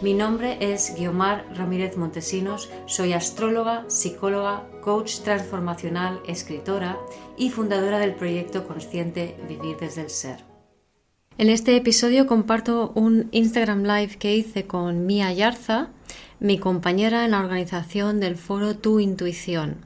[0.00, 6.96] Mi nombre es Guiomar Ramírez Montesinos, soy astróloga, psicóloga, coach transformacional, escritora
[7.36, 10.44] y fundadora del proyecto consciente Vivir desde el Ser.
[11.36, 15.88] En este episodio comparto un Instagram Live que hice con Mia Yarza,
[16.38, 19.78] mi compañera en la organización del foro Tu Intuición.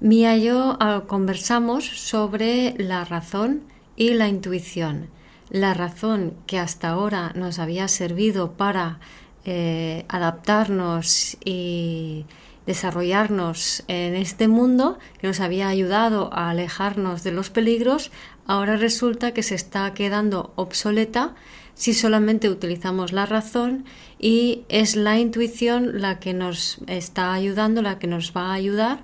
[0.00, 5.10] Mia y yo ah, conversamos sobre la razón y la intuición.
[5.50, 8.98] La razón que hasta ahora nos había servido para
[9.44, 12.26] eh, adaptarnos y
[12.66, 18.10] desarrollarnos en este mundo que nos había ayudado a alejarnos de los peligros,
[18.46, 21.34] ahora resulta que se está quedando obsoleta
[21.74, 23.84] si solamente utilizamos la razón
[24.18, 29.02] y es la intuición la que nos está ayudando, la que nos va a ayudar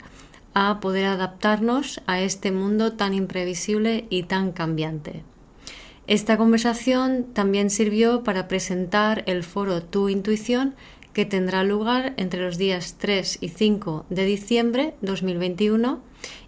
[0.55, 5.23] a poder adaptarnos a este mundo tan imprevisible y tan cambiante.
[6.11, 10.75] Esta conversación también sirvió para presentar el foro Tu Intuición
[11.13, 16.01] que tendrá lugar entre los días 3 y 5 de diciembre 2021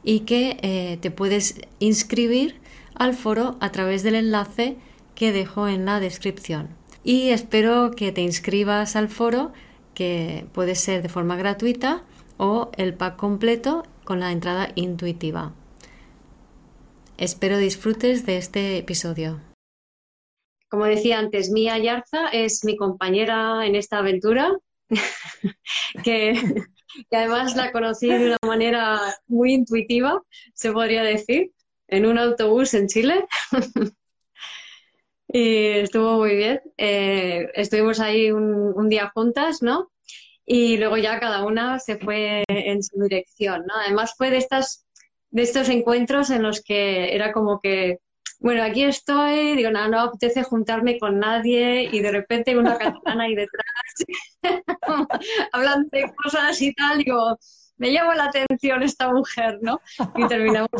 [0.02, 2.56] y que eh, te puedes inscribir
[2.96, 4.78] al foro a través del enlace
[5.14, 6.70] que dejo en la descripción.
[7.04, 9.52] Y espero que te inscribas al foro,
[9.94, 12.02] que puede ser de forma gratuita
[12.36, 15.52] o el pack completo con la entrada intuitiva.
[17.16, 19.51] Espero disfrutes de este episodio.
[20.72, 24.56] Como decía antes, Mía Yarza es mi compañera en esta aventura,
[26.02, 26.32] que,
[27.10, 30.22] además la conocí de una manera muy intuitiva,
[30.54, 31.52] se podría decir,
[31.88, 33.26] en un autobús en Chile.
[35.28, 36.62] y estuvo muy bien.
[36.78, 39.92] Eh, estuvimos ahí un, un, día juntas, ¿no?
[40.46, 43.74] Y luego ya cada una se fue en su dirección, ¿no?
[43.74, 44.86] Además fue de estas
[45.28, 47.98] de estos encuentros en los que era como que
[48.42, 53.24] bueno, aquí estoy, digo, no, no apetece juntarme con nadie y de repente una catalana
[53.24, 53.66] ahí detrás,
[55.52, 57.38] hablando de cosas y tal, digo,
[57.76, 59.80] me llama la atención esta mujer, ¿no?
[60.16, 60.70] Y terminamos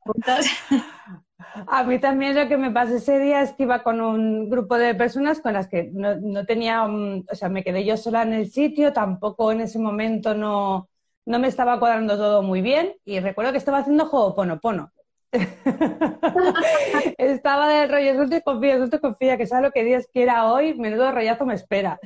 [0.00, 0.46] juntas.
[1.66, 4.76] A mí también lo que me pasó ese día es que iba con un grupo
[4.76, 8.22] de personas con las que no, no tenía, mm, o sea, me quedé yo sola
[8.22, 10.88] en el sitio, tampoco en ese momento no,
[11.26, 14.92] no me estaba cuadrando todo muy bien y recuerdo que estaba haciendo juego pono pono
[17.18, 21.12] Estaba del rollo, suerte confía, suerte confía, que sabes lo que Dios quiera hoy, menudo
[21.12, 22.00] rollazo me espera.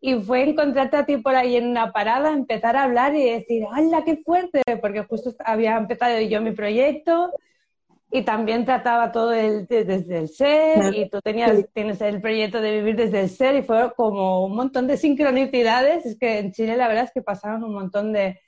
[0.00, 3.64] Y fue encontrarte a ti por ahí en una parada, empezar a hablar y decir,
[3.70, 4.62] ¡hala, qué fuerte!
[4.80, 7.30] Porque justo había empezado yo mi proyecto
[8.10, 12.72] y también trataba todo el, desde el ser y tú tenías, tienes el proyecto de
[12.72, 16.06] vivir desde el ser y fue como un montón de sincronicidades.
[16.06, 18.38] Es que en Chile la verdad es que pasaron un montón de,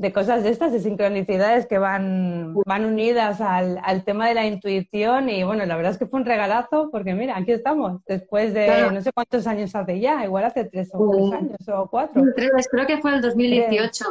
[0.00, 4.46] de cosas de estas, de sincronicidades que van, van unidas al, al, tema de la
[4.46, 8.54] intuición y bueno, la verdad es que fue un regalazo porque mira, aquí estamos, después
[8.54, 12.22] de no sé cuántos años hace ya, igual hace tres o tres años o cuatro.
[12.34, 14.04] Tres, creo que fue el 2018.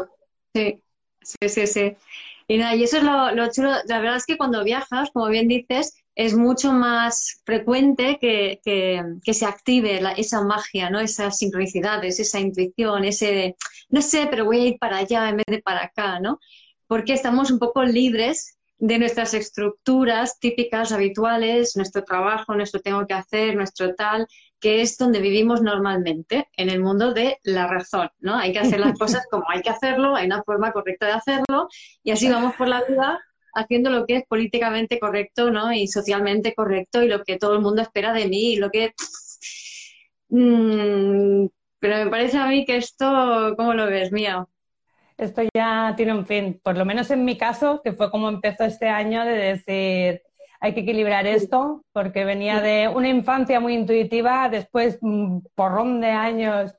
[0.53, 0.83] Sí,
[1.23, 1.97] sí, sí, sí.
[2.47, 5.27] Y nada, y eso es lo, lo chulo, la verdad es que cuando viajas, como
[5.29, 10.99] bien dices, es mucho más frecuente que, que, se active esa magia, ¿no?
[10.99, 13.55] Esas sincronicidades, esa intuición, ese,
[13.87, 16.41] no sé, pero voy a ir para allá en vez de para acá, ¿no?
[16.87, 23.13] Porque estamos un poco libres de nuestras estructuras típicas, habituales, nuestro trabajo, nuestro tengo que
[23.13, 24.27] hacer, nuestro tal,
[24.59, 28.35] que es donde vivimos normalmente, en el mundo de la razón, ¿no?
[28.35, 31.69] Hay que hacer las cosas como hay que hacerlo, hay una forma correcta de hacerlo,
[32.03, 33.21] y así vamos por la vida
[33.53, 35.73] haciendo lo que es políticamente correcto ¿no?
[35.73, 38.93] y socialmente correcto y lo que todo el mundo espera de mí y lo que...
[40.29, 41.47] Mm,
[41.79, 44.45] pero me parece a mí que esto, ¿cómo lo ves, Mía?
[45.17, 48.63] Esto ya tiene un fin, por lo menos en mi caso, que fue como empezó
[48.63, 50.21] este año de decir,
[50.61, 56.07] hay que equilibrar esto, porque venía de una infancia muy intuitiva, después un porrón de
[56.07, 56.75] años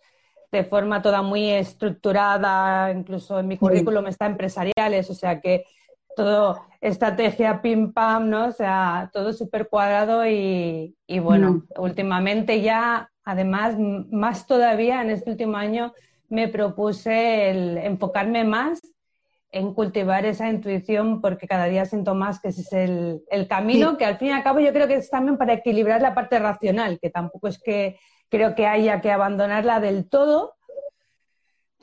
[0.53, 5.65] de forma toda muy estructurada, incluso en mi currículum está empresariales, o sea que
[6.25, 8.47] todo estrategia pim pam, ¿no?
[8.47, 15.57] O sea, todo súper cuadrado y, bueno, últimamente ya, además, más todavía en este último
[15.57, 15.93] año,
[16.29, 18.81] me propuse el enfocarme más
[19.53, 23.97] en cultivar esa intuición porque cada día siento más que ese es el, el camino,
[23.97, 26.39] que al fin y al cabo yo creo que es también para equilibrar la parte
[26.39, 30.55] racional, que tampoco es que creo que haya que abandonarla del todo,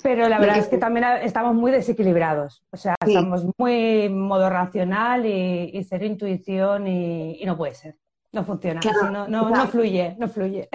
[0.03, 2.63] Pero la verdad es que también estamos muy desequilibrados.
[2.71, 7.97] O sea, estamos muy en modo racional y, y cero intuición y, no puede ser.
[8.31, 8.79] No funciona.
[9.11, 10.69] no, no, no, fluye, no fluye.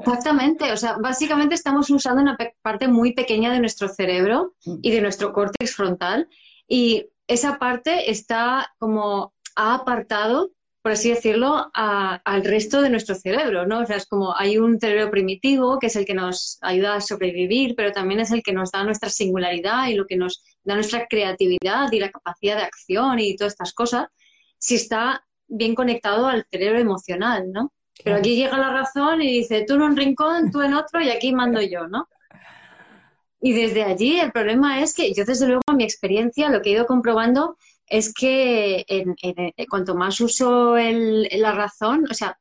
[0.00, 0.72] Exactamente.
[0.72, 5.32] O sea, básicamente estamos usando una parte muy pequeña de nuestro cerebro y de nuestro
[5.32, 6.28] córtex frontal.
[6.66, 10.50] Y esa parte está como ha apartado
[10.90, 13.78] por así decirlo, al resto de nuestro cerebro, ¿no?
[13.78, 17.00] O sea, es como hay un cerebro primitivo que es el que nos ayuda a
[17.00, 20.74] sobrevivir, pero también es el que nos da nuestra singularidad y lo que nos da
[20.74, 24.08] nuestra creatividad y la capacidad de acción y todas estas cosas,
[24.58, 27.72] si está bien conectado al cerebro emocional, ¿no?
[28.02, 31.10] Pero aquí llega la razón y dice, tú en un rincón, tú en otro y
[31.10, 32.08] aquí mando yo, ¿no?
[33.40, 36.70] Y desde allí el problema es que yo desde luego en mi experiencia lo que
[36.70, 37.56] he ido comprobando
[37.90, 42.38] es que eh, cuanto más uso la razón, o sea,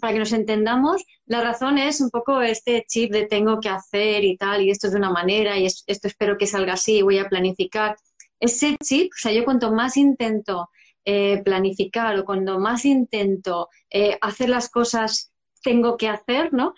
[0.00, 4.22] para que nos entendamos, la razón es un poco este chip de tengo que hacer
[4.24, 7.18] y tal, y esto es de una manera, y esto espero que salga así, voy
[7.18, 7.96] a planificar.
[8.38, 10.70] Ese chip, o sea, yo cuanto más intento
[11.04, 15.32] eh, planificar o cuando más intento eh, hacer las cosas
[15.64, 16.74] tengo que hacer, ¿no?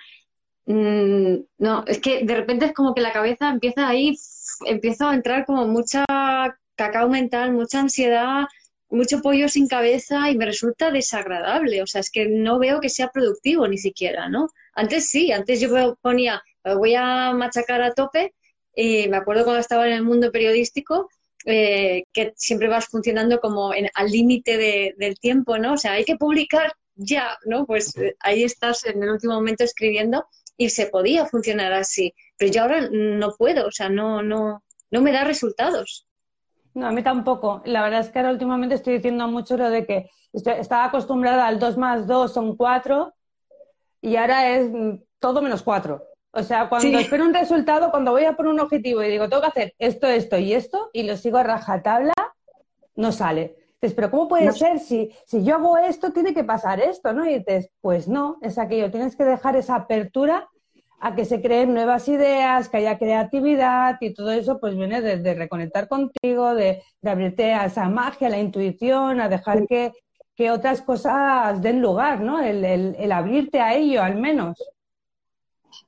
[0.64, 4.16] Mm, no, es que de repente es como que la cabeza empieza ahí,
[4.64, 6.04] empiezo a entrar como mucha
[6.76, 8.44] cacao mental, mucha ansiedad,
[8.90, 11.82] mucho pollo sin cabeza y me resulta desagradable.
[11.82, 14.48] O sea, es que no veo que sea productivo ni siquiera, ¿no?
[14.74, 18.34] Antes sí, antes yo ponía, voy a machacar a tope.
[18.74, 21.08] Y me acuerdo cuando estaba en el mundo periodístico,
[21.46, 25.74] eh, que siempre vas funcionando como al límite del tiempo, ¿no?
[25.74, 27.66] O sea, hay que publicar ya, ¿no?
[27.66, 30.26] Pues eh, ahí estás en el último momento escribiendo
[30.56, 32.14] y se podía funcionar así.
[32.38, 36.06] Pero yo ahora no puedo, o sea, no, no, no me da resultados.
[36.74, 37.62] No, a mí tampoco.
[37.64, 41.58] La verdad es que ahora últimamente estoy diciendo mucho lo de que estaba acostumbrada al
[41.58, 43.14] 2 más 2 son 4
[44.00, 44.70] y ahora es
[45.20, 46.02] todo menos 4.
[46.32, 49.42] O sea, cuando espero un resultado, cuando voy a por un objetivo y digo, tengo
[49.42, 52.12] que hacer esto, esto y esto, y lo sigo a rajatabla,
[52.96, 53.56] no sale.
[53.80, 54.80] Dices, pero ¿cómo puede ser?
[54.80, 57.24] Si, si yo hago esto, tiene que pasar esto, ¿no?
[57.24, 58.90] Y dices, pues no, es aquello.
[58.90, 60.48] Tienes que dejar esa apertura
[61.00, 65.34] a que se creen nuevas ideas, que haya creatividad y todo eso pues viene de,
[65.34, 69.92] reconectar contigo, de, abrirte a esa magia, a la intuición, a dejar que,
[70.50, 72.40] otras cosas den lugar, ¿no?
[72.40, 74.56] El, abrirte a ello al menos.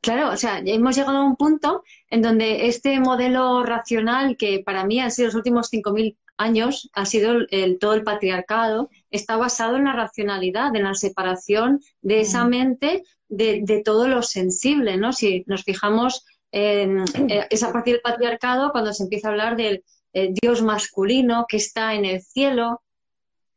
[0.00, 4.84] Claro, o sea, hemos llegado a un punto en donde este modelo racional que para
[4.84, 9.76] mí han sido los últimos 5.000 años, ha sido el, todo el patriarcado, está basado
[9.76, 12.48] en la racionalidad, en la separación de esa mm.
[12.48, 15.12] mente de, todo lo sensible, ¿no?
[15.12, 19.84] Si nos fijamos en eh, esa parte del patriarcado, cuando se empieza a hablar del
[20.12, 22.82] eh, Dios masculino que está en el cielo,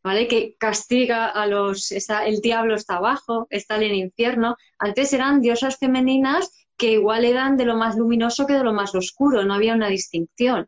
[0.03, 0.27] ¿vale?
[0.27, 4.55] Que castiga a los, el diablo está abajo, está en el infierno.
[4.77, 8.95] Antes eran diosas femeninas que igual eran de lo más luminoso que de lo más
[8.95, 10.67] oscuro, no había una distinción,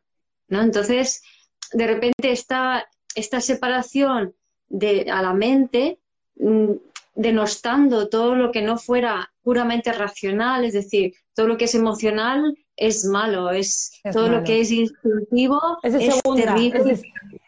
[0.49, 0.61] ¿no?
[0.61, 1.23] Entonces,
[1.71, 4.35] de repente esta, esta separación
[4.67, 5.99] de, a la mente
[6.35, 6.73] mm,
[7.13, 12.57] denostando todo lo que no fuera puramente racional, es decir, todo lo que es emocional
[12.75, 15.99] es malo, es, todo lo que es instintivo es, de
[16.35, 16.99] terrible.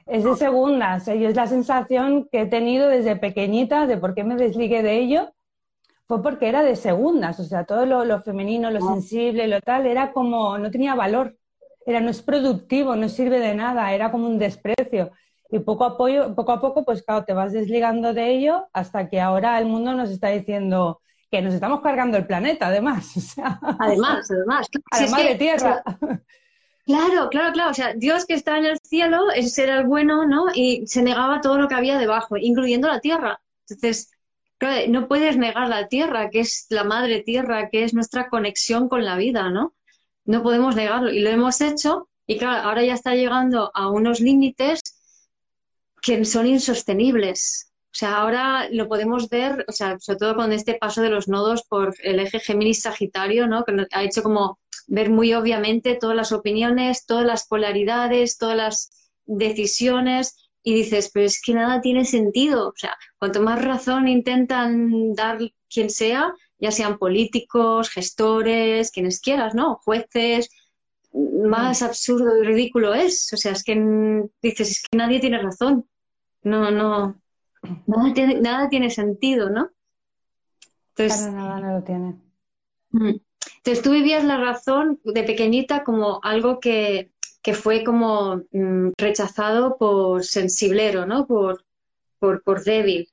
[0.05, 4.23] Es de, segundas, y es la sensación que he tenido desde pequeñita de por qué
[4.23, 5.33] me desligué de ello,
[6.07, 8.93] fue porque era de segundas, o sea, todo lo, femenino, lo ah.
[8.93, 11.37] sensible, lo tal, era como, no tenía valor,
[11.85, 15.11] era no es productivo, no sirve de nada, era como un desprecio.
[15.53, 19.07] Y poco a, poco, poco a poco, pues claro, te vas desligando de ello hasta
[19.07, 23.13] que ahora el mundo nos está diciendo que nos estamos cargando el planeta, además.
[23.79, 24.67] además, además.
[24.89, 25.83] Además de tierra.
[26.87, 27.69] claro, claro, claro.
[27.69, 30.45] O sea, Dios que está en el cielo, ese era el bueno, ¿no?
[30.55, 33.39] Y se negaba todo lo que había debajo, incluyendo la tierra.
[33.69, 34.09] Entonces,
[34.57, 38.89] claro, no puedes negar la tierra, que es la madre tierra, que es nuestra conexión
[38.89, 39.75] con la vida, ¿no?
[40.25, 41.11] No podemos negarlo.
[41.11, 44.81] Y lo hemos hecho, y claro, ahora ya está llegando a unos límites
[46.03, 47.71] que son insostenibles.
[47.85, 51.27] O sea, ahora lo podemos ver, o sea, sobre todo con este paso de los
[51.27, 53.63] nodos por el eje Géminis-Sagitario, ¿no?
[53.63, 58.91] Que ha hecho como ver muy obviamente todas las opiniones, todas las polaridades, todas las
[59.25, 62.69] decisiones y dices, pero es que nada tiene sentido.
[62.69, 69.55] O sea, cuanto más razón intentan dar quien sea, ya sean políticos, gestores, quienes quieras,
[69.55, 69.79] ¿no?
[69.85, 70.49] Jueces,
[71.13, 71.85] más mm.
[71.85, 73.31] absurdo y ridículo es.
[73.33, 73.75] O sea, es que
[74.41, 75.87] dices, es que nadie tiene razón.
[76.43, 77.21] No, no,
[77.87, 79.69] nada tiene, nada tiene sentido, ¿no?
[80.95, 82.15] Entonces, nada no lo tiene.
[82.91, 83.15] Mm.
[83.57, 87.11] Entonces tú vivías la razón de pequeñita como algo que,
[87.53, 91.25] fue como mm, rechazado por sensiblero, ¿no?
[91.27, 91.63] Por,
[92.19, 93.09] por, por débil.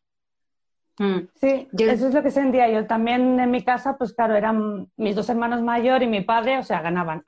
[0.99, 1.21] Mm.
[1.41, 2.87] Sí, eso es lo que sentía yo.
[2.87, 6.63] También en mi casa, pues claro, eran mis dos hermanos mayores y mi padre, o
[6.63, 7.25] sea, ganaban.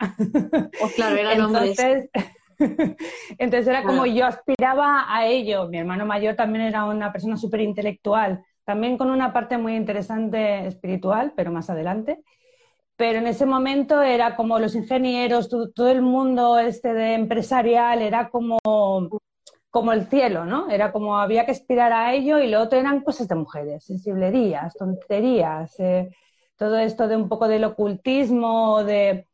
[0.80, 2.10] Oh, claro, eran entonces,
[3.38, 5.68] entonces era como yo aspiraba a ello.
[5.68, 10.66] Mi hermano mayor también era una persona súper intelectual, también con una parte muy interesante
[10.66, 12.22] espiritual, pero más adelante.
[12.96, 18.30] Pero en ese momento era como los ingenieros, todo el mundo este de empresarial, era
[18.30, 18.58] como
[19.72, 20.68] como el cielo, ¿no?
[20.70, 24.74] Era como había que aspirar a ello y lo otro eran cosas de mujeres, sensiblerías,
[24.74, 26.10] tonterías, eh,
[26.56, 29.28] todo esto de un poco del ocultismo de,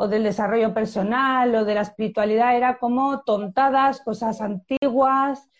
[0.00, 5.50] o del desarrollo personal o de la espiritualidad era como tontadas, cosas antiguas,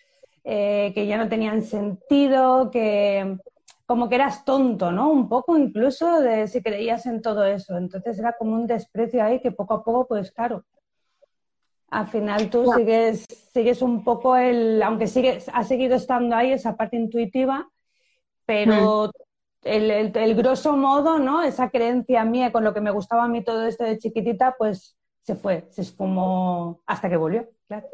[0.45, 3.37] eh, que ya no tenían sentido, que
[3.85, 5.09] como que eras tonto, ¿no?
[5.09, 7.77] Un poco incluso de si creías en todo eso.
[7.77, 10.63] Entonces era como un desprecio ahí que poco a poco, pues claro,
[11.89, 16.77] al final tú sigues, sigues un poco el, aunque sigues, ha seguido estando ahí esa
[16.77, 17.69] parte intuitiva,
[18.45, 19.28] pero mm.
[19.63, 21.41] El, el, grosso modo, ¿no?
[21.41, 24.97] Esa creencia mía con lo que me gustaba a mí todo esto de chiquitita, pues
[25.23, 27.87] se fue, se esfumó hasta que volvió, claro.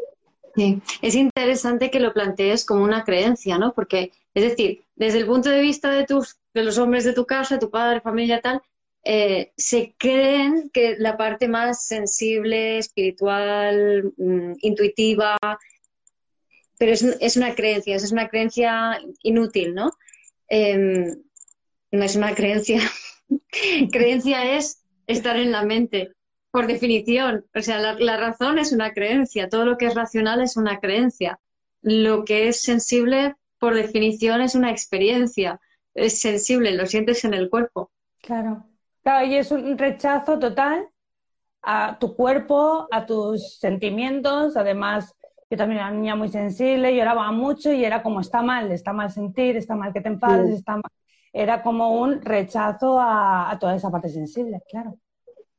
[1.01, 3.73] Es interesante que lo plantees como una creencia, ¿no?
[3.73, 7.25] Porque, es decir, desde el punto de vista de tus, de los hombres de tu
[7.25, 8.61] casa, tu padre, familia, tal,
[9.03, 15.37] eh, se creen que la parte más sensible, espiritual, mm, intuitiva,
[16.77, 19.91] pero es, una creencia, es una creencia inútil, ¿no?
[20.47, 21.21] Em,
[21.95, 22.79] no es una creencia.
[23.91, 26.11] creencia es estar en la mente,
[26.51, 27.45] por definición.
[27.55, 31.39] O sea, la, razón es una creencia, todo lo que es racional es una creencia.
[31.81, 35.59] Lo que es sensible, por definición, es una experiencia.
[35.93, 37.91] Es sensible, lo sientes en el cuerpo.
[38.21, 38.65] Claro.
[39.03, 40.89] Claro, y es un rechazo total
[41.61, 44.57] a tu cuerpo, a tus sentimientos.
[44.57, 45.13] Además,
[45.49, 48.93] yo también era una niña muy sensible, lloraba mucho y era como está mal, está
[48.93, 50.91] mal sentir, está mal que te enfades, está mal.
[51.37, 54.97] Era como un rechazo a, toda esa parte sensible, claro.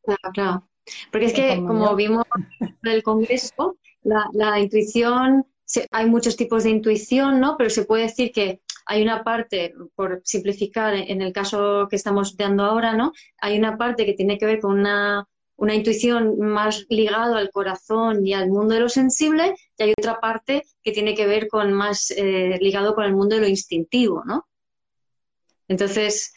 [0.02, 0.68] Claro, claro.
[1.12, 2.24] Porque es que, como, vimos
[2.60, 5.44] en el Congreso, la, la intuición,
[5.90, 7.58] hay muchos tipos de intuición, ¿no?
[7.58, 12.38] Pero se puede decir que hay una parte, por simplificar, en el caso que estamos
[12.38, 13.12] dando ahora, ¿no?
[13.38, 15.28] Hay una parte que tiene que ver con una,
[15.58, 20.62] intuición más ligada al corazón y al mundo de lo sensible, y hay otra parte
[20.82, 24.46] que tiene que ver con más eh, ligado con el mundo de lo instintivo, ¿no?
[25.68, 26.32] Entonces,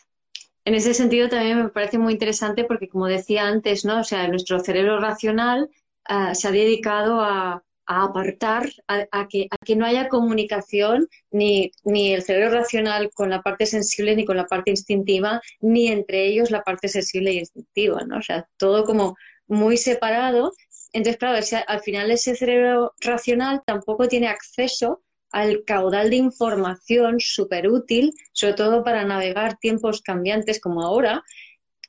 [0.66, 4.02] en ese sentido también me parece muy interesante porque, como decía antes, ¿no?
[4.02, 5.70] O sea, nuestro cerebro racional
[6.06, 11.72] ah, se ha dedicado a, a apartar, a, que, a que no haya comunicación ni,
[11.84, 16.28] ni el cerebro racional con la parte sensible ni con la parte instintiva, ni entre
[16.28, 18.20] ellos la parte sensible y instintiva, ¿no?
[18.20, 19.18] O sea, todo como
[19.48, 20.54] muy separado.
[20.94, 27.70] Entonces, claro, al final ese cerebro racional tampoco tiene acceso al caudal de información súper
[27.70, 31.24] útil, sobre todo para navegar tiempos cambiantes como ahora,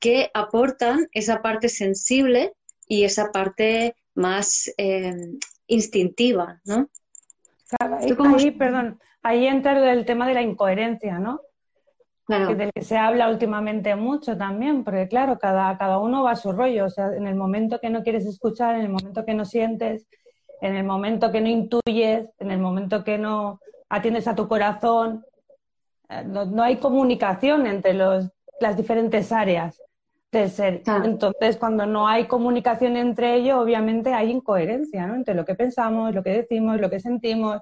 [0.00, 2.54] que aportan esa parte sensible
[2.87, 5.14] y esa parte más eh,
[5.66, 6.90] instintiva, ¿no?
[7.68, 7.99] Claro,
[8.37, 11.40] ahí, perdón, ahí entra el tema de la incoherencia, ¿no?
[12.26, 12.54] Claro.
[12.54, 16.52] del que se habla últimamente mucho también, porque claro, cada, cada uno va a su
[16.52, 19.44] rollo, o sea, en el momento que no quieres escuchar, en el momento que no
[19.44, 20.06] sientes,
[20.61, 25.25] en el momento que no intuyes, en el momento que no atiendes a tu corazón,
[26.09, 28.29] eh, no, no hay comunicación entre los,
[28.61, 29.81] las diferentes áreas
[30.33, 30.83] de ser.
[31.05, 35.17] Entonces, cuando no hay comunicación entre ellos, obviamente hay incoherencia, ¿no?
[35.17, 37.61] Entre lo que pensamos, lo que decimos, lo que sentimos.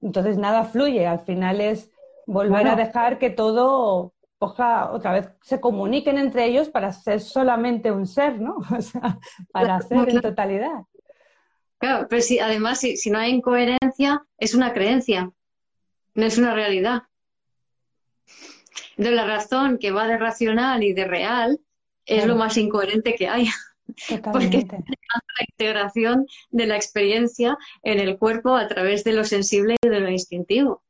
[0.00, 1.06] Entonces, nada fluye.
[1.06, 1.90] Al final es
[2.26, 7.90] volver a dejar que todo coja, otra vez, se comuniquen entre ellos para ser solamente
[7.92, 8.56] un ser, ¿no?
[8.76, 9.18] O sea,
[9.52, 10.84] para ser en totalidad.
[11.78, 15.30] Claro, pero si, además, si, si no hay incoherencia, es una creencia,
[16.14, 17.02] no es una realidad.
[18.96, 21.60] De la razón que va de racional y de real
[22.04, 23.48] es lo más incoherente que hay.
[24.32, 29.76] Porque es la integración de la experiencia en el cuerpo a través de lo sensible
[29.80, 30.82] y de lo instintivo.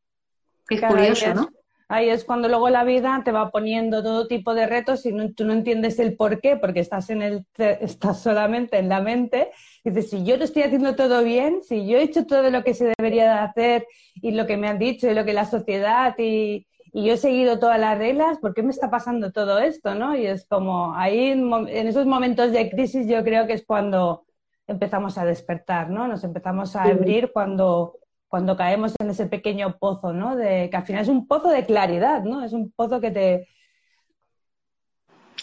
[0.66, 1.50] Qué curioso, ¿no?
[1.88, 5.46] Ahí es cuando luego la vida te va poniendo todo tipo de retos y tú
[5.46, 9.50] no entiendes el por qué, porque estás, en el, estás solamente en la mente.
[9.84, 12.62] Y dices, si yo lo estoy haciendo todo bien, si yo he hecho todo lo
[12.62, 15.46] que se debería de hacer y lo que me han dicho y lo que la
[15.46, 19.58] sociedad y, y yo he seguido todas las reglas, ¿por qué me está pasando todo
[19.58, 19.94] esto?
[19.94, 20.16] ¿no?
[20.16, 24.26] Y es como ahí, en esos momentos de crisis, yo creo que es cuando
[24.66, 26.06] empezamos a despertar, ¿no?
[26.06, 27.98] Nos empezamos a abrir cuando,
[28.28, 30.36] cuando caemos en ese pequeño pozo, ¿no?
[30.36, 32.44] De, que al final es un pozo de claridad, ¿no?
[32.44, 33.48] Es un pozo que te...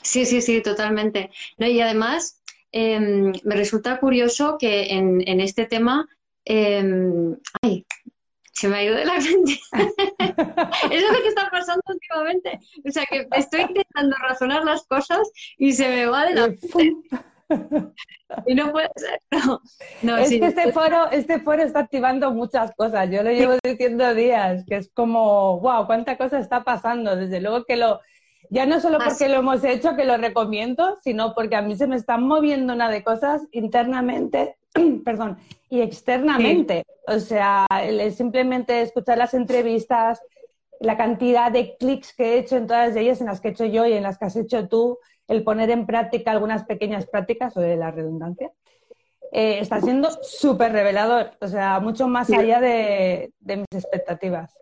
[0.01, 1.31] Sí, sí, sí, totalmente.
[1.57, 6.07] No, y además, em, me resulta curioso que en, en este tema,
[6.45, 6.83] eh,
[7.61, 7.85] ay,
[8.55, 9.51] se me ha ido de la mente.
[9.51, 12.59] Eso es lo que está pasando últimamente.
[12.87, 16.93] O sea, que estoy intentando razonar las cosas y se me va de la mente.
[18.45, 19.21] y no puede ser.
[20.01, 20.17] No.
[20.17, 23.09] es que este foro, este foro está activando muchas cosas.
[23.09, 27.15] Yo lo llevo diciendo días, que es como, wow, cuánta cosa está pasando.
[27.15, 28.01] Desde luego que lo,
[28.49, 31.87] ya no solo porque lo hemos hecho, que lo recomiendo, sino porque a mí se
[31.87, 34.57] me están moviendo una de cosas internamente,
[35.05, 35.37] perdón,
[35.69, 36.85] y externamente.
[37.07, 37.65] O sea,
[38.15, 40.21] simplemente escuchar las entrevistas,
[40.79, 43.65] la cantidad de clics que he hecho en todas ellas, en las que he hecho
[43.65, 47.53] yo y en las que has hecho tú, el poner en práctica algunas pequeñas prácticas
[47.53, 48.51] sobre la redundancia,
[49.31, 54.53] eh, está siendo súper revelador, o sea, mucho más allá de, mis expectativas.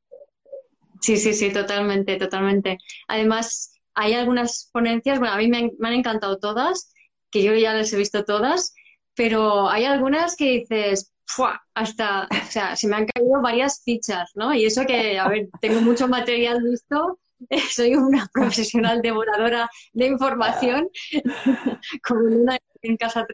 [1.02, 2.78] Sí, sí, sí, totalmente, totalmente.
[3.08, 6.94] Además, hay algunas ponencias, bueno, a mí me han, encantado todas,
[7.30, 8.74] que yo ya las he visto todas,
[9.16, 11.14] pero hay algunas que dices,
[11.74, 14.54] hasta, o sea, se me han caído varias fichas, ¿no?
[14.54, 17.20] Y eso que, a ver, tengo mucho material visto
[17.72, 20.90] soy una profesional devoradora de información,
[22.08, 23.26] como una en casa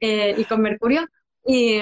[0.00, 1.06] eh, y con Mercurio,
[1.46, 1.78] y,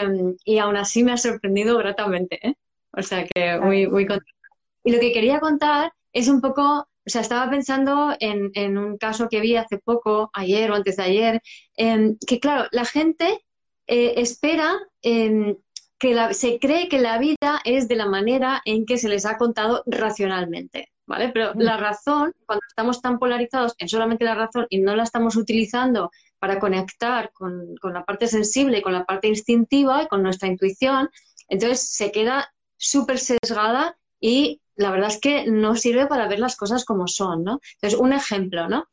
[0.59, 2.55] aún así me ha sorprendido gratamente, ¿eh?
[2.93, 4.49] O sea que muy, muy contenta.
[4.85, 9.29] Y lo que quería contar es un poco, o sea, estaba pensando en, un caso
[9.29, 11.43] que vi hace poco, ayer o antes de ayer,
[11.77, 13.41] em, que claro, la gente
[13.87, 15.57] eh, espera em,
[16.03, 19.39] que se cree que la vida es de la manera en que se les ha
[19.39, 20.91] contado racionalmente.
[21.13, 21.29] ¿Vale?
[21.29, 25.37] Pero la razón, cuando estamos tan polarizados en solamente la razón y no la estamos
[25.37, 31.11] utilizando para conectar con, la parte sensible, con la parte instintiva y con nuestra intuición,
[31.49, 36.57] entonces se queda súper sesgada y la verdad es que no sirve para ver las
[36.57, 37.61] cosas como son, ¿no?
[37.75, 38.87] Entonces, un ejemplo, ¿no?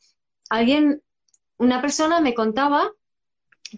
[0.49, 1.01] Alguien,
[1.57, 2.91] una persona me contaba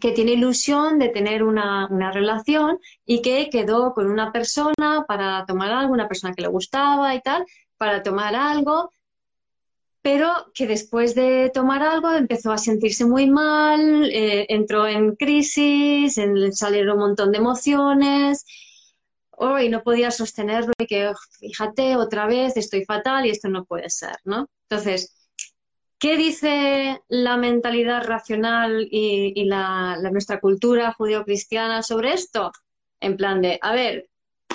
[0.01, 5.45] que tiene ilusión de tener una, una, relación y que quedó con una persona para
[5.45, 7.45] tomar algo, una persona que le gustaba y tal,
[7.81, 8.93] para tomar algo,
[10.03, 16.19] pero que después de tomar algo empezó a sentirse muy mal, eh, entró en crisis,
[16.19, 18.45] en, salieron un montón de emociones,
[19.31, 23.65] oh, y no podía sostenerlo y que, fíjate, otra vez estoy fatal y esto no
[23.65, 24.47] puede ser, ¿no?
[24.69, 25.15] Entonces,
[25.97, 32.51] ¿qué dice la mentalidad racional y, la, nuestra cultura judeocristiana sobre esto?
[32.99, 34.10] En plan de, a ver,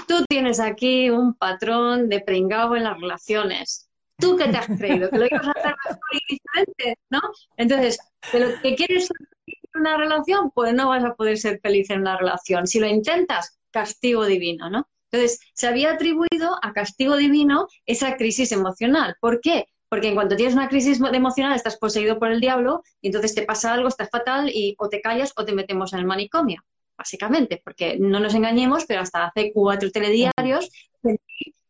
[0.06, 3.88] tú tienes aquí un patrón de pringao en las relaciones.
[4.18, 5.10] ¿Tú qué te has creído?
[5.10, 6.94] ¿Que lo ibas a hacer mejor y?
[7.10, 7.20] ¿No?
[7.56, 7.98] Entonces,
[8.32, 9.08] de lo que quieres
[9.46, 12.66] en una relación, pues no vas a poder ser feliz en una relación.
[12.66, 14.88] Si lo intentas, castigo divino, ¿no?
[15.10, 19.16] Entonces, se había atribuido a castigo divino esa crisis emocional.
[19.20, 19.66] ¿Por qué?
[19.88, 23.42] Porque en cuanto tienes una crisis emocional estás poseído por el diablo y entonces te
[23.42, 26.64] pasa algo, estás fatal y o te callas o te metemos en el manicomio
[26.96, 30.70] básicamente, porque no nos engañemos, pero hasta hace cuatro telediarios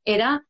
[0.04, 0.46] era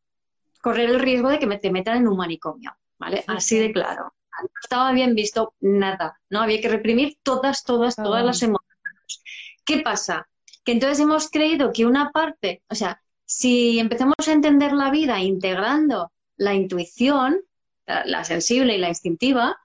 [0.60, 3.24] correr el riesgo de que me te metan en un manicomio, ¿vale?
[3.26, 4.14] Así de claro.
[4.42, 6.42] No estaba bien visto nada, ¿no?
[6.42, 9.22] Había que reprimir todas, todas, todas las emociones.
[9.64, 10.28] ¿Qué pasa?
[10.62, 15.20] Que entonces hemos creído que una parte, o sea, si empezamos a entender la vida
[15.20, 17.40] integrando la intuición,
[17.86, 19.58] la sensible y la instintiva,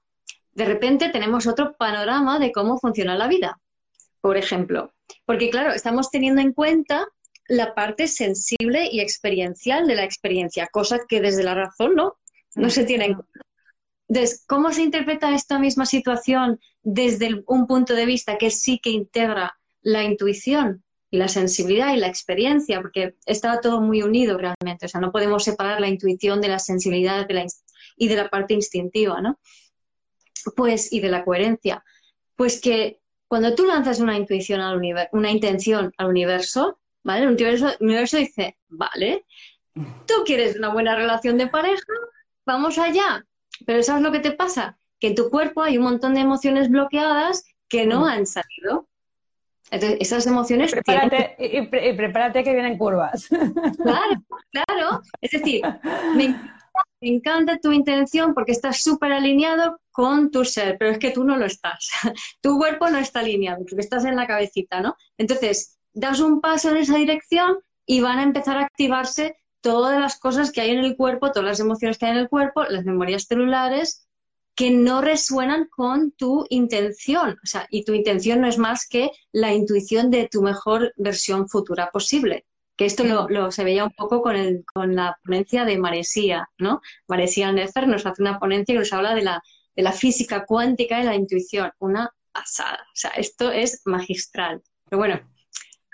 [0.53, 3.59] de repente tenemos otro panorama de cómo funciona la vida.
[4.21, 4.93] Por ejemplo,
[5.25, 7.07] porque claro, estamos teniendo en cuenta
[7.47, 12.17] la parte sensible y experiencial de la experiencia, cosa que desde la razón no,
[12.55, 13.41] no se tiene en cuenta.
[14.07, 18.89] Entonces, ¿cómo se interpreta esta misma situación desde un punto de vista que sí que
[18.89, 22.81] integra la intuición y la sensibilidad y la experiencia?
[22.81, 26.59] Porque está todo muy unido realmente, o sea, no podemos separar la intuición de la
[26.59, 27.27] sensibilidad
[27.95, 29.39] y de la parte instintiva, ¿no?
[30.55, 31.83] Pues, y de la coherencia.
[32.35, 33.00] Pues que
[33.31, 37.21] cuando tú lanzas una intuición al universo, una intención al universo, ¿vale?
[37.23, 39.23] El universo, el universo dice, vale,
[39.73, 41.93] tú quieres una buena relación de pareja,
[42.45, 43.25] vamos allá.
[43.65, 44.77] Pero ¿sabes lo que te pasa?
[44.99, 48.03] Que en tu cuerpo hay un montón de emociones bloqueadas que no mm.
[48.03, 48.89] han salido.
[49.69, 50.69] Entonces, esas emociones...
[50.69, 51.61] Prepárate, y,
[51.93, 53.29] prepárate que vienen curvas.
[53.29, 55.01] Claro, claro.
[55.21, 55.61] Es decir,
[56.17, 56.35] me
[57.01, 61.23] me encanta tu intención porque estás súper alineado con tu ser, pero es que tú
[61.23, 61.89] no lo estás.
[62.41, 64.95] tu cuerpo no está alineado porque estás en la cabecita, ¿no?
[65.17, 70.19] Entonces, das un paso en esa dirección y van a empezar a activarse todas las
[70.19, 72.85] cosas que hay en el cuerpo, todas las emociones que hay en el cuerpo, las
[72.85, 74.07] memorias celulares
[74.55, 77.37] que no resuenan con tu intención.
[77.43, 81.47] O sea, y tu intención no es más que la intuición de tu mejor versión
[81.47, 82.45] futura posible
[82.81, 86.81] que esto lo, se veía un poco con, el, con la ponencia de Maresía, ¿no?
[87.07, 89.43] Maresía Nefer nos hace una ponencia que nos habla de la,
[89.75, 94.63] de la física cuántica y la intuición, una pasada, o sea, esto es magistral.
[94.89, 95.21] Pero bueno,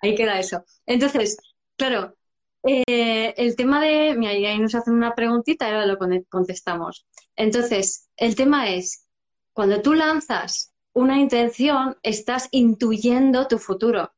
[0.02, 0.63] ahí queda eso.
[0.86, 1.36] Entonces,
[1.76, 2.15] claro,
[2.63, 5.97] eh, el tema de, mira, ahí nos hacen una preguntita y ahora lo
[6.30, 7.06] contestamos.
[7.36, 9.10] Entonces, el tema es,
[9.52, 14.13] cuando tú lanzas una intención, estás intuyendo tu futuro.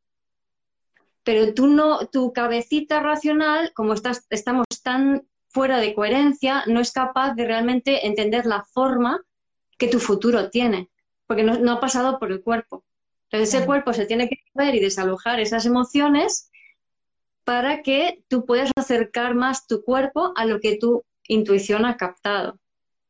[1.24, 6.92] Pero tú no, tu cabecita racional, como estás, estamos tan fuera de coherencia, no es
[6.92, 9.22] capaz de realmente entender la forma
[9.78, 10.90] que tu futuro tiene,
[11.26, 12.86] porque no, ha pasado por el cuerpo.
[13.24, 16.52] Entonces ese cuerpo se tiene que mover y desalojar esas emociones
[17.44, 22.60] para que tú puedas acercar más tu cuerpo a lo que tu intuición ha captado.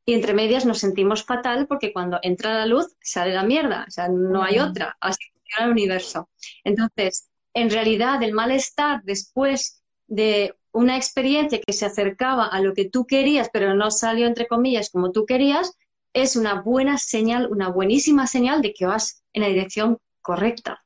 [0.05, 3.91] Y entre medias nos sentimos fatal porque cuando entra la luz sale la mierda, o
[3.91, 6.29] sea, no hay otra, así funciona el universo.
[6.63, 12.89] Entonces, en realidad, el malestar después de una experiencia que se acercaba a lo que
[12.89, 15.77] tú querías, pero no salió entre comillas como tú querías,
[16.13, 20.83] es una buena señal, una buenísima señal de que vas en la dirección correcta.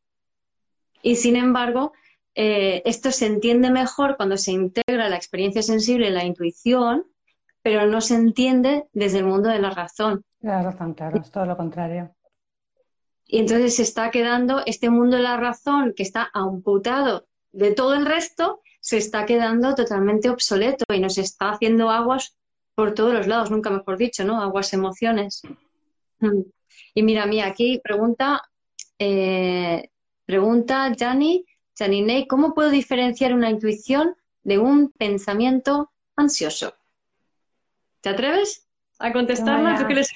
[1.01, 1.93] Y sin embargo,
[2.35, 7.05] eh, esto se entiende mejor cuando se integra la experiencia sensible y la intuición,
[7.61, 10.23] pero no se entiende desde el mundo de la razón.
[10.41, 12.13] La razón, claro, es todo lo contrario.
[13.33, 17.95] Y entonces se está quedando este mundo de la razón que está amputado de todo
[17.95, 22.37] el resto, se está quedando totalmente obsoleto y nos está haciendo aguas
[22.75, 24.39] por todos los lados, nunca mejor dicho, ¿no?
[24.39, 25.41] Aguas emociones.
[26.19, 26.41] Mm.
[26.93, 28.43] Y mira, mí aquí pregunta,
[28.99, 29.89] eh,
[30.25, 31.43] pregunta Jani,
[31.75, 36.75] Janine, ¿cómo puedo diferenciar una intuición de un pensamiento ansioso?
[38.01, 38.67] ¿Te atreves
[38.99, 39.11] a
[39.87, 40.09] quieres?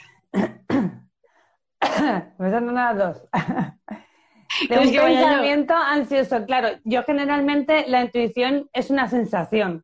[2.37, 3.23] Me están dando dos.
[4.69, 6.45] de un pensamiento ansioso.
[6.45, 9.83] Claro, yo generalmente la intuición es una sensación.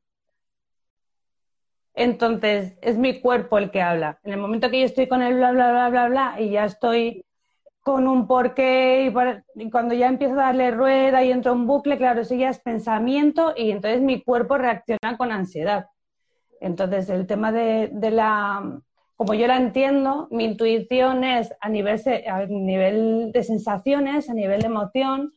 [1.96, 4.20] Entonces, es mi cuerpo el que habla.
[4.24, 6.66] En el momento que yo estoy con el bla, bla, bla, bla, bla, y ya
[6.66, 7.24] estoy
[7.82, 9.12] con un porqué,
[9.56, 12.60] y, cuando ya empiezo a darle rueda y entro en bucle, claro, eso ya es
[12.60, 15.88] pensamiento, y entonces mi cuerpo reacciona con ansiedad.
[16.62, 18.80] Entonces, el tema de, de la,
[19.16, 24.62] como yo la entiendo, mi intuición es a nivel, a nivel de sensaciones, a nivel
[24.62, 25.34] de emoción,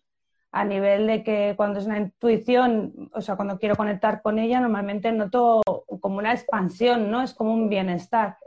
[0.50, 4.58] a nivel de que cuando es una intuición, o sea, cuando quiero conectar con ella,
[4.60, 5.60] normalmente noto
[6.00, 7.22] como una expansión, ¿no?
[7.22, 8.38] Es como un bienestar.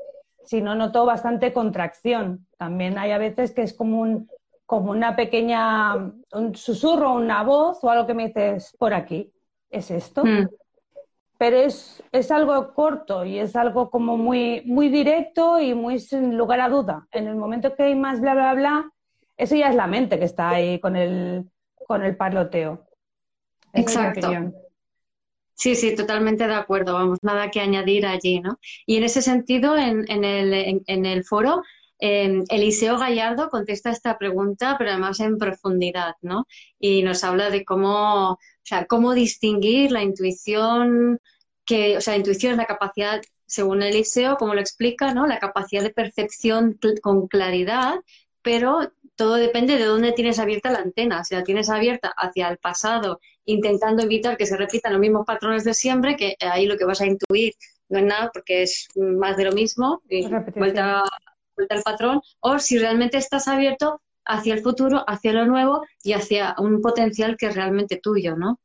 [0.44, 2.48] Si no, noto bastante contracción.
[2.58, 4.28] También hay a veces que es como, un,
[4.66, 5.96] como una pequeña,
[6.32, 9.32] un susurro, una voz o algo que me dices, por aquí,
[9.70, 10.26] es esto.
[10.26, 10.48] Mm.
[11.40, 16.38] Pero es, es, algo corto y es algo como muy, muy directo y muy sin
[16.38, 17.08] lugar a duda.
[17.12, 18.92] En el momento que hay más bla, bla, bla,
[19.38, 21.50] eso ya es la mente que está ahí con el,
[21.88, 22.86] con el parloteo.
[23.74, 24.30] Exacto.
[25.60, 28.60] Sí, sí, totalmente de acuerdo, vamos, nada que añadir allí, ¿no?
[28.86, 31.64] Y en ese sentido, en, el, en, el, foro,
[32.00, 36.48] eh, Eliseo Gallardo contesta esta pregunta, pero además en profundidad, ¿no?
[36.80, 41.20] Y nos habla de cómo, o sea, cómo distinguir la intuición,
[41.66, 45.28] que, o sea, la intuición es la capacidad, según Eliseo, como lo explica, ¿no?
[45.28, 47.96] La capacidad de percepción con claridad,
[48.42, 51.26] pero todo depende de dónde tienes abierta la antena.
[51.26, 55.66] Si la tienes abierta hacia el pasado, intentando evitar que se repitan los mismos patrones
[55.66, 57.54] de siempre, que ahí lo que vas a intuir
[57.90, 61.04] no es nada porque es más de lo mismo, y vuelta,
[61.60, 66.14] vuelta al patrón, o si realmente estás abierto hacia el futuro, hacia lo nuevo y
[66.14, 68.60] hacia un potencial que es realmente tuyo, ¿no?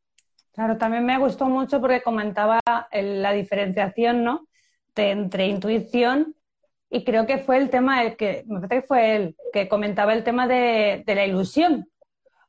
[0.52, 2.60] Claro, también me gustó mucho porque comentaba
[2.92, 4.46] la diferenciación, ¿no?
[4.96, 6.34] entre intuición
[6.90, 10.12] y creo que fue el tema, el que, me parece que fue él, que comentaba
[10.14, 11.88] el tema de, la ilusión.